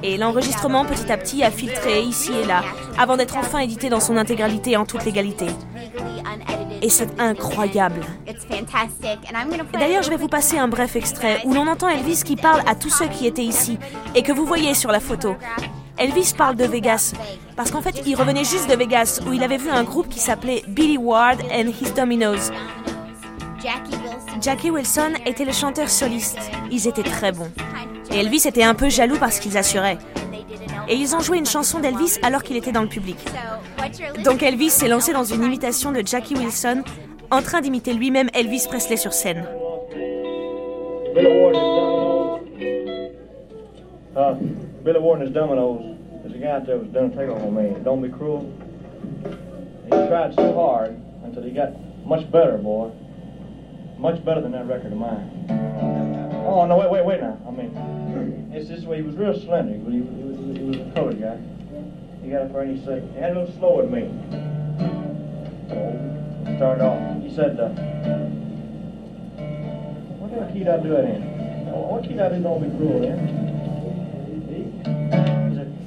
Et 0.02 0.16
l'enregistrement, 0.16 0.84
petit 0.84 1.10
à 1.10 1.16
petit, 1.16 1.42
a 1.42 1.50
filtré 1.50 2.02
ici 2.02 2.32
et 2.32 2.46
là, 2.46 2.62
avant 2.98 3.16
d'être 3.16 3.36
enfin 3.36 3.60
édité 3.60 3.88
dans 3.88 4.00
son 4.00 4.16
intégralité 4.16 4.76
en 4.76 4.84
toute 4.84 5.04
légalité. 5.04 5.46
Et 6.82 6.88
c'est 6.88 7.20
incroyable. 7.20 8.00
D'ailleurs, 9.72 10.02
je 10.02 10.10
vais 10.10 10.16
vous 10.16 10.28
passer 10.28 10.58
un 10.58 10.68
bref 10.68 10.96
extrait 10.96 11.42
où 11.44 11.52
l'on 11.52 11.66
entend 11.66 11.88
Elvis 11.88 12.22
qui 12.24 12.36
parle 12.36 12.62
à 12.66 12.74
tous 12.74 12.90
ceux 12.90 13.08
qui 13.08 13.26
étaient 13.26 13.44
ici 13.44 13.78
et 14.14 14.22
que 14.22 14.32
vous 14.32 14.46
voyez 14.46 14.74
sur 14.74 14.90
la 14.90 15.00
photo. 15.00 15.36
Elvis 15.98 16.32
parle 16.36 16.56
de 16.56 16.64
Vegas 16.64 17.12
parce 17.56 17.70
qu'en 17.70 17.82
fait, 17.82 18.02
il 18.06 18.14
revenait 18.14 18.44
juste 18.44 18.70
de 18.70 18.74
Vegas 18.74 19.20
où 19.26 19.32
il 19.34 19.42
avait 19.42 19.58
vu 19.58 19.68
un 19.68 19.84
groupe 19.84 20.08
qui 20.08 20.18
s'appelait 20.18 20.62
Billy 20.66 20.96
Ward 20.96 21.40
and 21.52 21.68
His 21.68 21.92
Dominoes. 21.94 22.50
Jackie 24.40 24.70
Wilson 24.70 25.12
était 25.26 25.44
le 25.44 25.52
chanteur 25.52 25.90
soliste. 25.90 26.38
Ils 26.70 26.88
étaient 26.88 27.02
très 27.02 27.30
bons. 27.30 27.50
Et 28.10 28.20
Elvis 28.20 28.44
était 28.46 28.62
un 28.62 28.74
peu 28.74 28.88
jaloux 28.88 29.18
parce 29.20 29.38
qu'ils 29.38 29.58
assuraient. 29.58 29.98
Et 30.88 30.94
ils 30.94 31.14
ont 31.14 31.20
joué 31.20 31.36
une 31.36 31.46
chanson 31.46 31.78
d'Elvis 31.78 32.18
alors 32.22 32.42
qu'il 32.42 32.56
était 32.56 32.72
dans 32.72 32.80
le 32.80 32.88
public. 32.88 33.18
Donc 34.24 34.42
Elvis 34.42 34.70
s'est 34.70 34.88
lancé 34.88 35.12
dans 35.12 35.24
une 35.24 35.44
imitation 35.44 35.92
de 35.92 36.00
Jackie 36.06 36.34
Wilson, 36.34 36.82
en 37.30 37.42
train 37.42 37.60
d'imiter 37.60 37.92
lui-même 37.92 38.30
Elvis 38.32 38.66
Presley 38.66 38.96
sur 38.96 39.12
scène. 39.12 39.44
Much 52.06 52.24
better, 52.30 52.56
boy. 52.62 52.90
Much 54.00 54.24
better 54.24 54.40
than 54.40 54.52
that 54.52 54.66
record 54.66 54.92
of 54.92 54.98
mine. 54.98 55.46
Oh, 56.46 56.64
no, 56.64 56.78
wait, 56.78 56.90
wait, 56.90 57.04
wait 57.04 57.20
now. 57.20 57.38
I 57.46 57.50
mean, 57.50 58.50
it's 58.50 58.66
this 58.68 58.84
way. 58.84 58.96
He 58.96 59.02
was 59.02 59.14
real 59.14 59.38
slender, 59.38 59.76
but 59.76 59.92
he, 59.92 59.98
he, 59.98 60.04
was, 60.04 60.56
he 60.56 60.64
was 60.64 60.76
a 60.78 60.90
colored 60.94 61.20
guy. 61.20 61.38
He 62.22 62.30
got 62.30 62.42
up 62.42 62.52
there 62.52 62.62
and 62.62 62.78
he 62.78 62.84
said, 62.84 63.06
he 63.14 63.20
had 63.20 63.36
a 63.36 63.40
little 63.40 63.54
slower 63.58 63.82
than 63.82 63.92
me. 63.92 64.08
So, 65.68 66.56
started 66.56 66.82
off. 66.82 67.22
He 67.22 67.34
said, 67.34 67.60
uh, 67.60 67.68
what 70.16 70.30
kind 70.32 70.44
of 70.44 70.52
key 70.54 70.60
did 70.60 70.68
I 70.68 70.82
do 70.82 70.88
that 70.88 71.04
in? 71.04 71.22
What 71.70 72.02
key 72.02 72.08
did 72.08 72.20
I 72.20 72.28
do 72.30 72.42
Don't 72.42 72.62
Be 72.62 72.70
Cruel 72.78 73.04
in? 73.04 73.50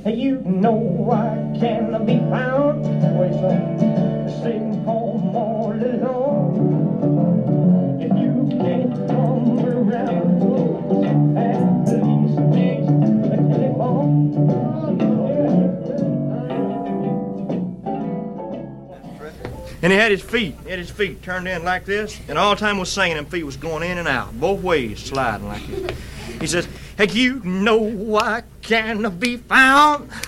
You 0.05 0.41
know 0.45 1.09
I 1.11 1.57
can 1.59 2.05
be 2.05 2.17
found 2.29 2.83
Wait, 3.17 3.31
way 3.31 4.29
sitting 4.43 4.83
home 4.83 5.35
all 5.35 5.71
alone. 5.71 7.52
And 19.83 19.91
he 19.91 19.97
had 19.97 20.11
his 20.11 20.21
feet, 20.21 20.55
he 20.63 20.69
had 20.69 20.79
his 20.79 20.89
feet 20.89 21.21
turned 21.21 21.45
in 21.45 21.65
like 21.65 21.83
this, 21.83 22.17
and 22.29 22.37
all 22.37 22.55
the 22.55 22.59
time 22.61 22.77
was 22.77 22.89
singing, 22.89 23.17
them 23.17 23.25
feet 23.25 23.43
was 23.43 23.57
going 23.57 23.83
in 23.83 23.97
and 23.97 24.07
out, 24.07 24.39
both 24.39 24.61
ways, 24.63 25.03
sliding 25.03 25.45
like 25.45 25.67
this. 25.67 25.97
He 26.39 26.47
says, 26.47 26.69
Hey, 26.97 27.09
you 27.09 27.41
know 27.43 28.15
I 28.17 28.43
can 28.61 29.17
be 29.17 29.37
found. 29.37 30.09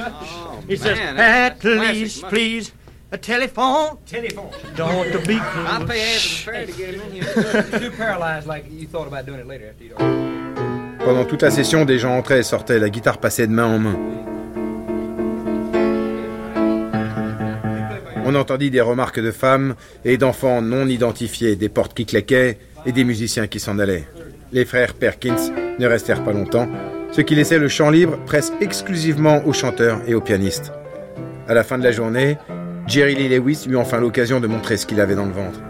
Oh, 0.00 0.64
he 0.66 0.76
says, 0.76 0.98
man, 0.98 1.16
at 1.16 1.60
that's 1.60 1.60
classic. 1.60 1.94
least, 1.94 2.22
please, 2.24 2.72
a 3.10 3.18
telephone? 3.18 3.98
Telephone. 4.06 4.50
Don't 4.76 5.26
be 5.26 5.38
close. 5.38 5.84
pay 5.86 6.00
half 6.00 6.22
the 6.22 6.42
fare 6.44 6.66
to 6.66 6.72
get 6.72 6.94
him 6.94 7.00
in 7.00 7.12
here. 7.12 7.78
Too 7.78 7.90
paralyzed 7.96 8.46
like 8.46 8.66
you 8.70 8.86
thought 8.86 9.06
about 9.06 9.26
doing 9.26 9.40
it 9.40 9.46
later 9.46 9.68
after 9.70 9.84
you 9.84 9.94
Pendant 10.98 11.24
toute 11.24 11.42
la 11.42 11.50
session, 11.50 11.86
des 11.86 11.98
gens 11.98 12.18
entraient 12.18 12.40
et 12.40 12.42
sortaient, 12.42 12.78
la 12.78 12.90
guitare 12.90 13.18
passait 13.18 13.46
de 13.46 13.52
main 13.52 13.64
en 13.64 13.78
main. 13.78 13.98
On 18.26 18.34
entendit 18.34 18.70
des 18.70 18.82
remarques 18.82 19.20
de 19.20 19.30
femmes 19.30 19.74
et 20.04 20.18
d'enfants 20.18 20.60
non 20.60 20.86
identifiés, 20.86 21.56
des 21.56 21.70
portes 21.70 21.94
qui 21.94 22.04
claquaient 22.04 22.58
et 22.84 22.92
des 22.92 23.04
musiciens 23.04 23.46
qui 23.46 23.58
s'en 23.58 23.78
allaient. 23.78 24.06
Les 24.52 24.66
frères 24.66 24.92
Perkins 24.92 25.50
ne 25.78 25.86
restèrent 25.86 26.22
pas 26.24 26.32
longtemps, 26.32 26.68
ce 27.10 27.22
qui 27.22 27.34
laissait 27.34 27.58
le 27.58 27.68
chant 27.68 27.88
libre 27.88 28.18
presque 28.26 28.52
exclusivement 28.60 29.46
aux 29.46 29.54
chanteurs 29.54 30.02
et 30.06 30.14
aux 30.14 30.20
pianistes. 30.20 30.72
À 31.48 31.54
la 31.54 31.64
fin 31.64 31.78
de 31.78 31.84
la 31.84 31.92
journée, 31.92 32.36
Jerry 32.88 33.14
Lee 33.14 33.28
Lewis 33.28 33.66
eut 33.68 33.76
enfin 33.76 34.00
l'occasion 34.00 34.40
de 34.40 34.46
montrer 34.46 34.78
ce 34.78 34.86
qu'il 34.86 34.98
avait 35.02 35.14
dans 35.14 35.26
le 35.26 35.32
ventre. 35.32 35.60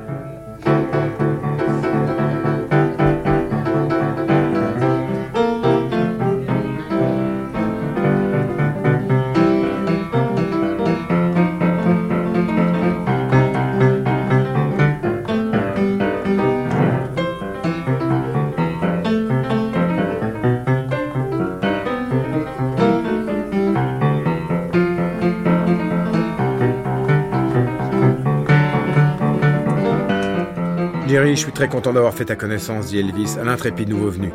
Suis 31.48 31.54
très 31.54 31.68
content 31.68 31.94
d'avoir 31.94 32.12
fait 32.12 32.26
ta 32.26 32.36
connaissance, 32.36 32.88
dit 32.88 32.98
Elvis 32.98 33.38
à 33.40 33.44
l'intrépide 33.44 33.88
nouveau 33.88 34.10
venu. 34.10 34.30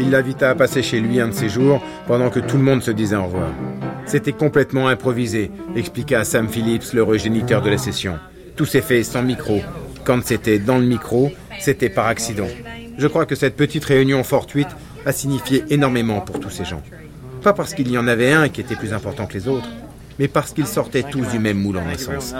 Il 0.00 0.10
l'invita 0.10 0.48
à 0.48 0.54
passer 0.54 0.82
chez 0.82 0.98
lui 0.98 1.20
un 1.20 1.28
de 1.28 1.34
ces 1.34 1.50
jours 1.50 1.82
pendant 2.06 2.30
que 2.30 2.40
tout 2.40 2.56
le 2.56 2.62
monde 2.62 2.82
se 2.82 2.90
disait 2.90 3.16
au 3.16 3.24
revoir. 3.24 3.50
C'était 4.06 4.32
complètement 4.32 4.88
improvisé, 4.88 5.50
expliqua 5.76 6.24
Sam 6.24 6.48
Phillips, 6.48 6.94
le 6.94 7.18
géniteur 7.18 7.60
de 7.60 7.68
la 7.68 7.76
session. 7.76 8.18
Tout 8.56 8.64
s'est 8.64 8.80
fait 8.80 9.02
sans 9.02 9.22
micro. 9.22 9.60
Quand 10.04 10.24
c'était 10.24 10.58
dans 10.58 10.78
le 10.78 10.86
micro, 10.86 11.32
c'était 11.60 11.90
par 11.90 12.06
accident. 12.06 12.48
Je 12.96 13.08
crois 13.08 13.26
que 13.26 13.34
cette 13.34 13.56
petite 13.56 13.84
réunion 13.84 14.24
fortuite 14.24 14.68
a 15.04 15.12
signifié 15.12 15.64
énormément 15.68 16.22
pour 16.22 16.40
tous 16.40 16.50
ces 16.50 16.64
gens. 16.64 16.82
Pas 17.42 17.52
parce 17.52 17.74
qu'il 17.74 17.90
y 17.90 17.98
en 17.98 18.08
avait 18.08 18.32
un 18.32 18.48
qui 18.48 18.62
était 18.62 18.76
plus 18.76 18.94
important 18.94 19.26
que 19.26 19.34
les 19.34 19.48
autres, 19.48 19.68
mais 20.18 20.28
parce 20.28 20.52
qu'ils 20.54 20.66
sortaient 20.66 21.02
tous 21.02 21.26
du 21.26 21.38
même 21.38 21.58
moule 21.58 21.76
en 21.76 21.84
naissance. 21.84 22.34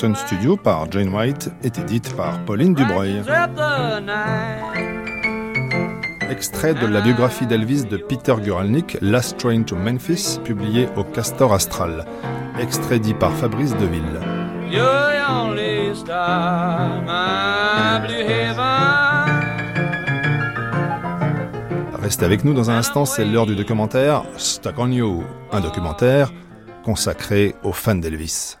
Studio 0.00 0.56
par 0.56 0.90
Jane 0.90 1.14
White 1.14 1.50
est 1.62 1.78
édite 1.78 2.16
par 2.16 2.42
Pauline 2.46 2.72
Dubreuil. 2.72 3.22
Extrait 6.30 6.72
de 6.72 6.86
la 6.86 7.02
biographie 7.02 7.46
d'Elvis 7.46 7.84
de 7.84 7.98
Peter 7.98 8.34
Guralnick, 8.42 8.96
Last 9.02 9.36
Train 9.36 9.62
to 9.62 9.76
Memphis, 9.76 10.38
publié 10.42 10.88
au 10.96 11.04
Castor 11.04 11.52
Astral. 11.52 12.06
Extrait 12.58 12.98
dit 12.98 13.12
par 13.12 13.30
Fabrice 13.32 13.76
Deville. 13.76 14.20
Restez 22.02 22.24
avec 22.24 22.44
nous 22.44 22.54
dans 22.54 22.70
un 22.70 22.76
instant, 22.76 23.04
c'est 23.04 23.26
l'heure 23.26 23.44
du 23.44 23.54
documentaire 23.54 24.22
Stuck 24.38 24.78
on 24.78 24.90
You, 24.90 25.24
un 25.52 25.60
documentaire 25.60 26.32
consacré 26.84 27.54
aux 27.62 27.72
fans 27.72 27.96
d'Elvis. 27.96 28.56